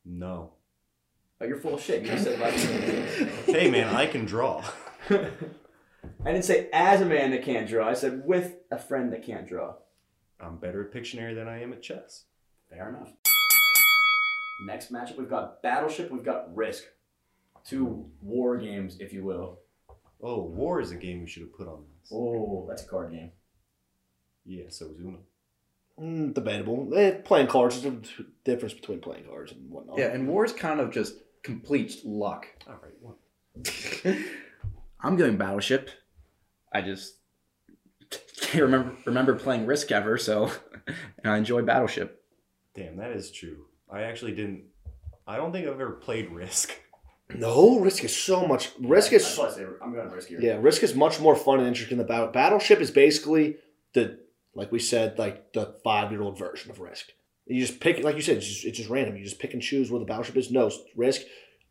[0.05, 0.53] No.
[1.41, 2.03] Oh, you're full of shit.
[2.03, 2.53] You just said about
[3.47, 4.63] Hey man, I can draw.
[5.09, 5.31] I
[6.23, 7.89] didn't say as a man that can't draw.
[7.89, 9.77] I said with a friend that can't draw.
[10.39, 12.25] I'm better at Pictionary than I am at chess.
[12.69, 13.15] Fair enough.
[14.61, 16.85] Next matchup, we've got Battleship, we've got Risk.
[17.65, 19.59] Two war games, if you will.
[20.23, 22.11] Oh, War is a game we should have put on this.
[22.13, 23.33] Oh, that's a card game.
[24.45, 25.19] Yeah, so is Uno.
[26.01, 26.91] Mm, debatable.
[26.95, 29.99] Eh, playing cards is the difference between playing cards and whatnot.
[29.99, 32.47] Yeah, and war is kind of just complete luck.
[32.67, 34.25] All right, one.
[35.01, 35.91] I'm going Battleship.
[36.73, 37.17] I just
[38.41, 40.51] can't remember remember playing Risk ever, so
[40.87, 40.97] and
[41.33, 42.23] I enjoy Battleship.
[42.75, 43.67] Damn, that is true.
[43.91, 44.65] I actually didn't.
[45.27, 46.73] I don't think I've ever played Risk.
[47.35, 48.71] No, Risk is so much.
[48.81, 50.41] Risk I'd is probably say I'm going Risk here.
[50.41, 50.59] yeah.
[50.61, 52.29] Risk is much more fun and interesting than Battle.
[52.29, 53.57] Battleship is basically
[53.95, 54.21] the
[54.55, 57.11] like we said like the five year old version of Risk.
[57.47, 58.39] You just pick like you said.
[58.39, 59.17] It's just, it's just random.
[59.17, 60.51] You just pick and choose where the battleship is.
[60.51, 61.23] No Risk.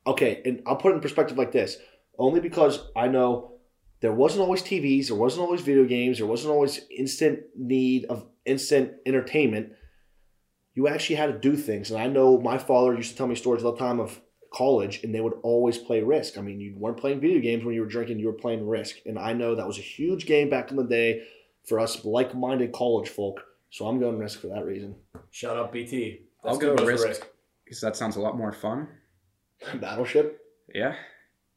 [0.07, 1.78] Okay, and I'll put it in perspective like this.
[2.18, 3.53] Only because I know
[4.01, 8.26] there wasn't always TVs, there wasn't always video games, there wasn't always instant need of
[8.45, 9.72] instant entertainment.
[10.76, 13.36] You actually had to do things, and I know my father used to tell me
[13.36, 14.21] stories all the time of
[14.53, 16.38] college, and they would always play Risk.
[16.38, 18.97] I mean, you weren't playing video games when you were drinking; you were playing Risk,
[19.05, 21.23] and I know that was a huge game back in the day
[21.67, 23.41] for us like-minded college folk.
[23.69, 24.95] So I'm going Risk for that reason.
[25.32, 26.21] Shut up, BT.
[26.43, 27.28] I'll That's go too Risk.
[27.63, 28.88] Because that sounds a lot more fun.
[29.82, 30.39] Battleship.
[30.73, 30.95] Yeah.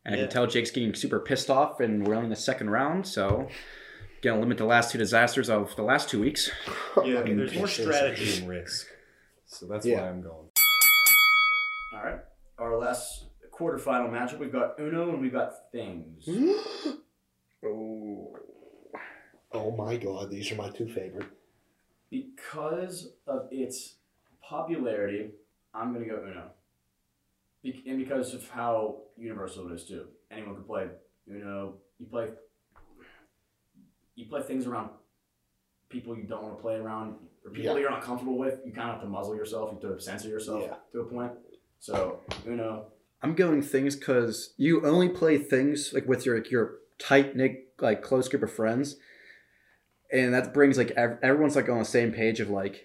[0.04, 2.70] And I can tell Jake's getting super pissed off, and we're only in the second
[2.70, 3.48] round, so
[4.22, 6.50] gonna limit the last two disasters of the last two weeks.
[7.04, 8.86] Yeah, Fucking there's more strategy in Risk.
[9.48, 10.02] So that's Yeah.
[10.02, 10.48] why I'm going.
[11.94, 12.20] All right.
[12.58, 16.28] Our last quarterfinal matchup, we've got Uno and we've got Things.
[17.64, 18.36] Oh.
[19.50, 21.26] oh my god, these are my two favorite.
[22.08, 23.96] Because of its
[24.40, 25.30] popularity,
[25.74, 26.52] I'm going to go Uno.
[27.64, 30.06] Be- and because of how universal it is too.
[30.30, 30.86] Anyone can play
[31.28, 31.78] Uno.
[31.98, 32.28] You play
[34.14, 34.90] you play things around
[35.88, 37.14] people you don't want to play around
[37.44, 37.80] or people Yeah.
[37.80, 38.60] you're not comfortable with.
[38.64, 39.70] You kind of have to muzzle yourself.
[39.72, 40.76] You have to censor yourself Yeah.
[40.92, 41.32] to a point.
[41.80, 42.86] So Uno.
[43.22, 48.02] I'm going things because you only play things like with your your tight knit like
[48.02, 48.96] close group of friends,
[50.12, 52.84] and that brings like ev- everyone's like on the same page of like.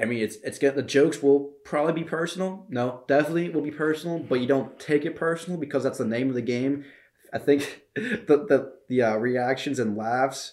[0.00, 2.66] I mean, it's it's get the jokes will probably be personal.
[2.68, 6.28] No, definitely will be personal, but you don't take it personal because that's the name
[6.28, 6.84] of the game.
[7.32, 10.52] I think the the the uh, reactions and laughs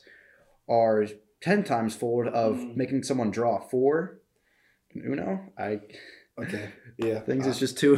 [0.69, 1.05] are
[1.41, 2.75] ten times forward of Mm.
[2.75, 4.21] making someone draw four.
[4.95, 5.81] Uno, I
[6.37, 6.69] Okay.
[6.97, 7.19] Yeah.
[7.21, 7.97] things is just too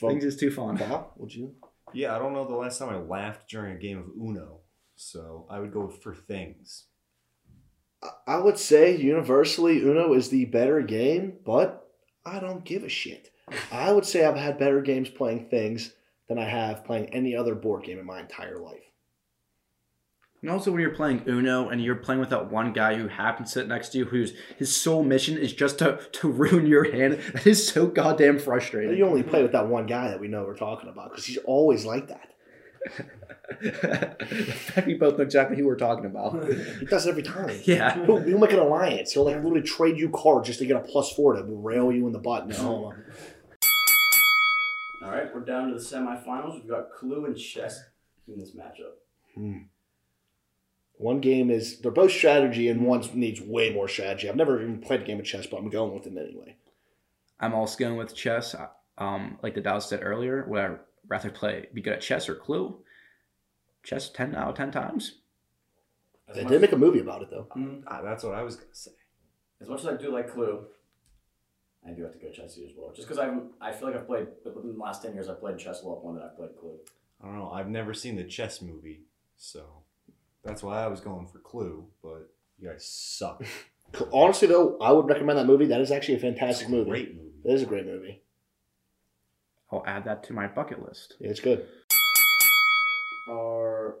[0.00, 0.76] Well, things is too fun.
[0.76, 1.54] Bob, would you?
[1.92, 4.60] Yeah, I don't know the last time I laughed during a game of Uno.
[4.96, 6.86] So I would go for things.
[8.02, 11.90] I- I would say universally Uno is the better game, but
[12.24, 13.30] I don't give a shit.
[13.72, 15.94] I would say I've had better games playing things
[16.28, 18.84] than I have playing any other board game in my entire life.
[20.42, 23.52] And also, when you're playing Uno and you're playing with that one guy who happens
[23.52, 26.90] to sit next to you, whose his sole mission is just to, to ruin your
[26.90, 28.96] hand, that is so goddamn frustrating.
[28.96, 31.36] you only play with that one guy that we know we're talking about because he's
[31.38, 32.28] always like that.
[34.86, 36.42] we both know exactly who we're talking about.
[36.78, 37.50] He does it every time.
[37.64, 38.04] Yeah.
[38.06, 39.12] He'll, he'll make an alliance.
[39.12, 42.06] He'll like literally trade you cards just to get a plus four to rail you
[42.06, 42.48] in the butt.
[42.48, 42.94] No,
[45.02, 46.54] All right, we're down to the semifinals.
[46.54, 47.82] We've got Clue and Chess
[48.28, 48.94] in this matchup.
[49.34, 49.58] Hmm.
[51.00, 54.28] One game is they're both strategy and one needs way more strategy.
[54.28, 56.56] I've never even played a game of chess, but I'm going with it anyway.
[57.40, 58.54] I'm also going with chess.
[58.98, 60.76] Um, like the Dallas said earlier, would I
[61.08, 62.82] rather play be good at chess or Clue?
[63.82, 65.20] Chess ten out of ten times.
[66.28, 67.46] As They did make a movie about it though.
[67.56, 67.82] Mhm.
[67.86, 68.92] Ah, that's what I was gonna say.
[69.60, 70.66] as much as I do like Clue,
[71.86, 72.92] I do have to go Chess as well.
[72.92, 75.56] Just because I I feel like I've played within the last ten years I've played
[75.58, 76.78] chess a lot more than I've played Clue.
[77.22, 77.50] I don't know.
[77.50, 79.04] I've never seen the chess movie,
[79.36, 79.79] so
[80.44, 81.86] that's why I was going for Clue.
[82.02, 83.42] But you guys suck.
[84.12, 85.66] Honestly though, I would recommend that movie.
[85.66, 86.90] That is actually a It's fantastic a movie.
[86.90, 87.30] great movie.
[87.44, 88.22] That is a great movie.
[89.72, 91.14] I'll add that to my bucket list.
[91.20, 91.66] Yeah, it's good.
[93.28, 93.96] our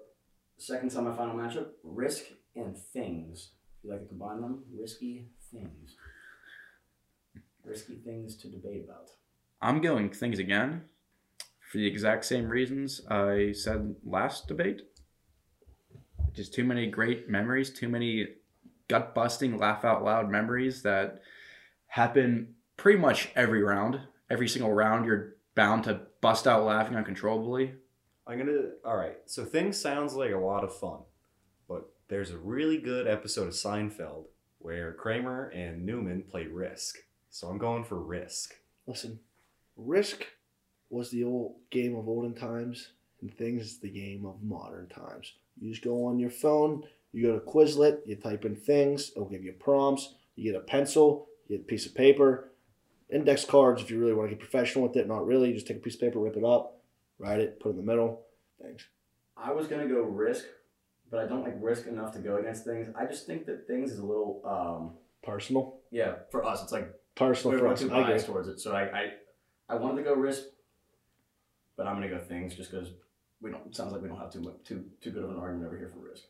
[0.58, 2.24] second semifinal matchup: Risk
[2.56, 3.50] and Things.
[3.82, 4.64] You like to combine them?
[4.78, 5.96] Risky things.
[7.64, 9.08] Risky things to debate about.
[9.62, 10.82] I'm going things again
[11.70, 14.82] for the exact same reasons I said last debate.
[16.34, 18.28] Just too many great memories, too many
[18.88, 21.20] gut busting, laugh out loud memories that
[21.86, 24.00] happen pretty much every round.
[24.28, 27.74] Every single round, you're bound to bust out laughing uncontrollably.
[28.26, 28.70] I'm gonna.
[28.84, 29.16] All right.
[29.26, 31.00] So things sounds like a lot of fun,
[31.68, 34.26] but there's a really good episode of Seinfeld
[34.58, 36.98] where Kramer and Newman play Risk.
[37.30, 38.54] So I'm going for Risk.
[38.86, 39.20] Listen,
[39.76, 40.26] Risk
[40.90, 45.34] was the old game of olden times, and Things is the game of modern times.
[45.60, 49.28] You just go on your phone, you go to Quizlet, you type in things, it'll
[49.28, 52.50] give you prompts, you get a pencil, you get a piece of paper,
[53.10, 55.06] index cards if you really want to get professional with it.
[55.06, 56.78] Not really, you just take a piece of paper, rip it up,
[57.18, 58.22] write it, put it in the middle.
[58.62, 58.86] things.
[59.36, 60.44] I was gonna go Risk,
[61.10, 62.88] but I don't like Risk enough to go against Things.
[62.98, 64.92] I just think that Things is a little, um,
[65.22, 65.78] Personal.
[65.90, 67.80] yeah, for us, it's like Personal we're, for we're us.
[67.80, 68.60] too biased towards it.
[68.60, 69.10] So I, I,
[69.68, 70.44] I wanted to go Risk,
[71.76, 72.88] but I'm gonna go Things just because
[73.40, 73.66] we don't.
[73.66, 75.76] It sounds like we don't have too much, too too good of an argument over
[75.78, 76.24] here for Risk.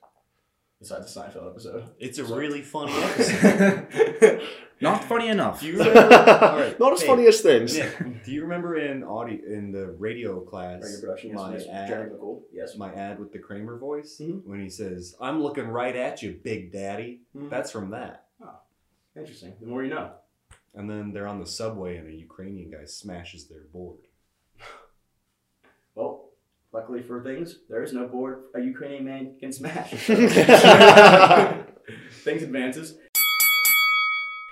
[0.79, 1.85] Besides the Seinfeld episode.
[1.99, 4.41] It's a really funny episode.
[4.81, 5.61] Not funny enough.
[5.61, 6.01] Do you remember?
[6.01, 7.77] all right, Not as hey, funny as things.
[7.77, 11.89] Nick, do you remember in audio in the radio class Radio production, my yes, ad
[11.89, 12.77] Jeremy McCool, yes.
[12.79, 14.43] my ad with the Kramer voice Mhm.
[14.47, 17.51] when he says, "I'm looking right at you, Big Daddy." Mhm.
[17.51, 18.25] That's from that.
[19.17, 19.53] Interesting.
[19.61, 20.13] The more you know.
[20.73, 23.99] And then they're on the subway and a Ukrainian guy smashes their board.
[25.95, 26.30] Well,
[26.73, 29.91] luckily for things, there is no board a Ukrainian man can smash.
[32.23, 32.97] things advances.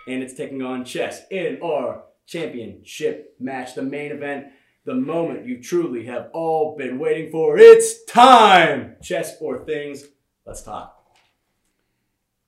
[0.07, 4.47] And it's taking on chess in our championship match, the main event,
[4.85, 7.59] the moment you truly have all been waiting for.
[7.59, 8.97] It's time!
[9.03, 10.05] Chess or things.
[10.47, 10.95] Let's talk.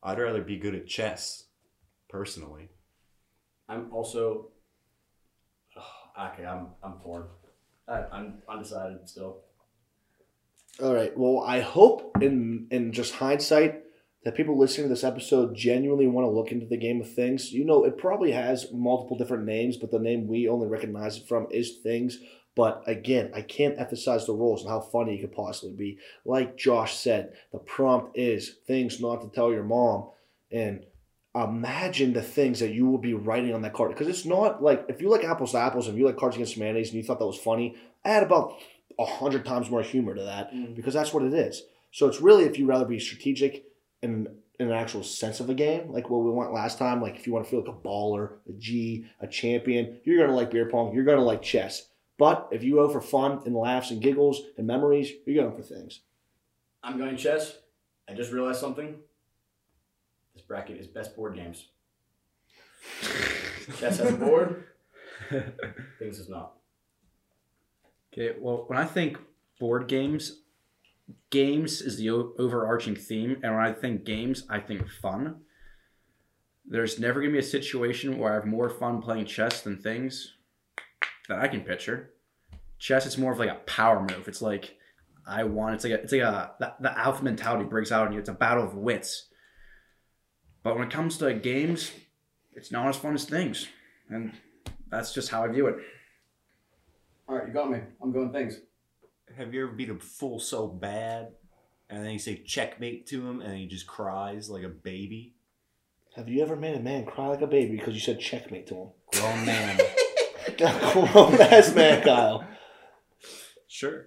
[0.02, 1.44] I'd rather be good at chess,
[2.08, 2.70] personally.
[3.68, 4.48] I'm also.
[6.18, 7.26] okay, I'm I'm torn.
[7.86, 9.42] I, I'm undecided still.
[10.82, 11.12] All right.
[11.16, 13.82] Well, I hope in in just hindsight
[14.24, 17.52] that people listening to this episode genuinely want to look into the game of things.
[17.52, 21.28] You know, it probably has multiple different names, but the name we only recognize it
[21.28, 22.18] from is Things.
[22.56, 25.98] But again, I can't emphasize the rules and how funny it could possibly be.
[26.24, 30.08] Like Josh said, the prompt is things not to tell your mom.
[30.50, 30.84] And
[31.34, 33.92] imagine the things that you will be writing on that card.
[33.92, 36.58] Because it's not like if you like apples to apples and you like cards against
[36.58, 38.54] mayonnaise and you thought that was funny, add about
[38.98, 40.74] a hundred times more humor to that mm.
[40.74, 41.62] because that's what it is.
[41.92, 43.64] So it's really if you rather be strategic
[44.02, 44.28] in,
[44.58, 47.02] in an actual sense of a game, like what we went last time.
[47.02, 50.36] Like if you want to feel like a baller, a G, a champion, you're gonna
[50.36, 50.94] like beer pong.
[50.94, 51.88] You're gonna like chess.
[52.18, 55.62] But if you go for fun and laughs and giggles and memories, you're going for
[55.62, 56.00] things.
[56.82, 57.56] I'm going chess.
[58.08, 58.96] I just realized something.
[60.34, 61.68] This bracket is best board games.
[63.78, 64.64] Chess has a board.
[65.98, 66.59] Things is not.
[68.12, 69.18] Okay, well, when I think
[69.58, 70.40] board games,
[71.30, 75.42] games is the o- overarching theme, and when I think games, I think fun.
[76.66, 80.34] There's never gonna be a situation where I have more fun playing chess than things
[81.28, 82.10] that I can picture.
[82.78, 84.26] Chess, it's more of like a power move.
[84.26, 84.76] It's like
[85.26, 85.76] I want.
[85.76, 88.18] It's like a, it's like a the, the alpha mentality breaks out in you.
[88.18, 89.28] It's a battle of wits.
[90.62, 91.92] But when it comes to games,
[92.52, 93.68] it's not as fun as things,
[94.08, 94.32] and
[94.90, 95.76] that's just how I view it.
[97.30, 97.78] All right, you got me.
[98.02, 98.58] I'm going things.
[99.36, 101.28] Have you ever beat a fool so bad,
[101.88, 105.34] and then you say checkmate to him, and he just cries like a baby?
[106.16, 108.74] Have you ever made a man cry like a baby because you said checkmate to
[108.74, 108.88] him?
[109.12, 109.78] Grown man.
[110.58, 112.44] Grown ass man, Kyle.
[113.68, 114.06] sure.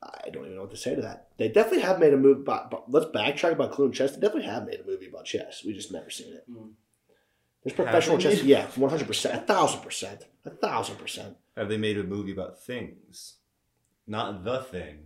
[0.00, 1.30] I don't even know what to say to that.
[1.38, 2.42] They definitely have made a movie.
[2.42, 4.12] About, but let's backtrack about Clue and chess.
[4.12, 5.64] They definitely have made a movie about chess.
[5.66, 6.48] We just never seen it.
[6.48, 6.74] Mm.
[7.64, 8.42] There's professional chess.
[8.42, 11.36] Yeah, one hundred percent, a thousand percent, a thousand percent.
[11.56, 13.36] Have they made a movie about things?
[14.06, 14.98] Not the thing.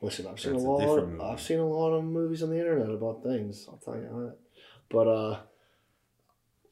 [0.00, 0.80] Listen, I've seen That's a a lot.
[0.80, 1.24] different movie.
[1.24, 3.66] I've seen a lot of movies on the internet about things.
[3.68, 4.36] I'll tell you that.
[4.90, 5.38] But uh,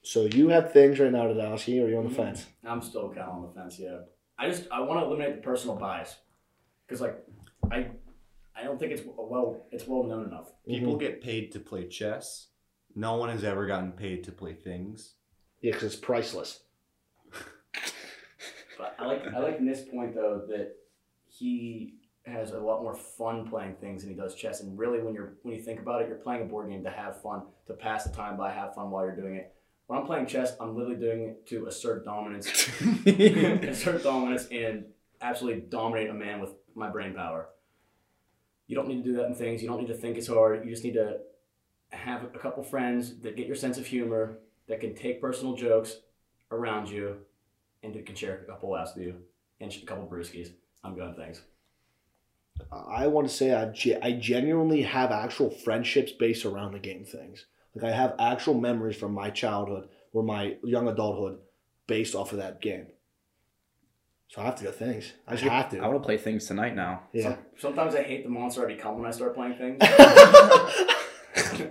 [0.03, 2.17] so you have things right now, Dadowski, or are you on the Mhm.
[2.17, 2.47] fence?
[2.65, 3.79] I'm still kind of on the fence.
[3.79, 4.01] Yeah.
[4.39, 6.17] I just I want to eliminate the personal bias
[6.87, 7.25] because like
[7.71, 7.91] I
[8.57, 10.51] I don't think it's well it's well known enough.
[10.67, 11.01] People Mhm.
[11.01, 12.49] get paid to play chess.
[12.95, 15.15] No one has ever gotten paid to play things.
[15.61, 16.61] Yeah, because it's priceless.
[18.81, 20.75] But I like I like Nick's point though that
[21.29, 24.61] he has a lot more fun playing things than he does chess.
[24.63, 26.91] And really, when you're when you think about it, you're playing a board game to
[26.91, 29.55] have fun, to pass the time by, have fun while you're doing it.
[29.87, 32.47] When I'm playing chess, I'm literally doing it to assert dominance,
[33.07, 34.85] assert dominance, and
[35.21, 37.49] absolutely dominate a man with my brain power.
[38.67, 39.63] You don't need to do that in things.
[39.63, 40.65] You don't need to think as hard.
[40.65, 41.19] You just need to
[41.91, 44.39] have a couple friends that get your sense of humor,
[44.69, 45.97] that can take personal jokes
[46.51, 47.17] around you,
[47.83, 49.17] and that can share a couple laughs with you
[49.61, 50.51] and a couple brewskis.
[50.85, 51.43] I'm going thanks.
[52.71, 57.05] I want to say I, ge- I genuinely have actual friendships based around the game
[57.05, 57.47] things.
[57.75, 61.39] Like I have actual memories from my childhood or my young adulthood
[61.87, 62.87] based off of that game.
[64.29, 65.13] So I have to go things.
[65.27, 65.79] I just have to.
[65.79, 65.89] I to.
[65.89, 67.03] want to play things tonight now.
[67.13, 67.23] Yeah.
[67.23, 69.79] Some- sometimes I hate the monster I become when I start playing things.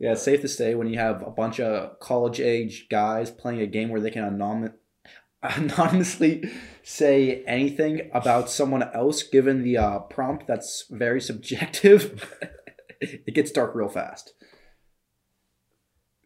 [0.00, 3.60] Yeah, it's safe to say when you have a bunch of college age guys playing
[3.60, 4.24] a game where they can
[5.42, 6.50] anonymously
[6.82, 12.34] say anything about someone else given the uh, prompt that's very subjective,
[13.02, 14.32] it gets dark real fast.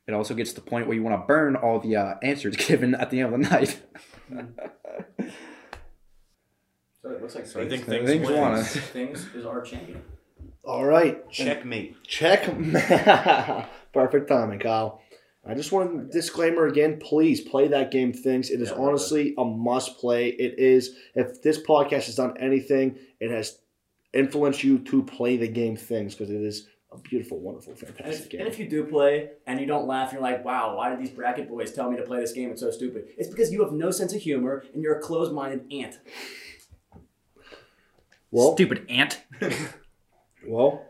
[0.06, 2.56] It also gets to the point where you want to burn all the uh, answers
[2.68, 3.82] given at the end of the night.
[7.04, 8.40] So it looks like So I think things, things, Things wins.
[8.40, 10.00] wanna- things is our champion.
[10.64, 11.28] All right.
[11.30, 12.02] Checkmate.
[12.04, 12.44] Check.
[13.92, 15.02] Perfect timing, Kyle.
[15.46, 16.98] I just want a disclaimer again.
[16.98, 18.14] Please play that game.
[18.14, 18.50] Things.
[18.50, 20.28] It is Yeah, honestly a must play.
[20.30, 20.96] It is.
[21.14, 23.58] If this podcast has done anything, it has
[24.14, 25.76] influenced you to play the game.
[25.76, 28.40] Things because it is a beautiful, wonderful, And fantastic if, game.
[28.40, 31.10] and if you do play and you don't laugh, you're like, wow, why did these
[31.10, 32.50] bracket boys tell me to play this game?
[32.50, 33.08] It's so stupid.
[33.18, 35.98] It's because you have no sense of humor and you're a closed minded ant.
[38.34, 39.22] Well, Stupid ant.
[40.46, 40.84] well,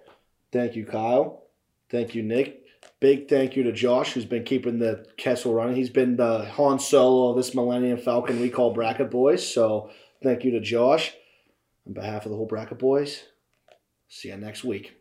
[0.50, 1.44] thank you, Kyle.
[1.90, 2.62] Thank you, Nick.
[3.00, 5.76] Big thank you to Josh, who's been keeping the Kessel running.
[5.76, 9.46] He's been the Han Solo of this Millennium Falcon we call Bracket Boys.
[9.46, 9.90] So
[10.22, 11.12] thank you to Josh.
[11.86, 13.24] On behalf of the whole Bracket Boys,
[14.08, 14.94] see you next week.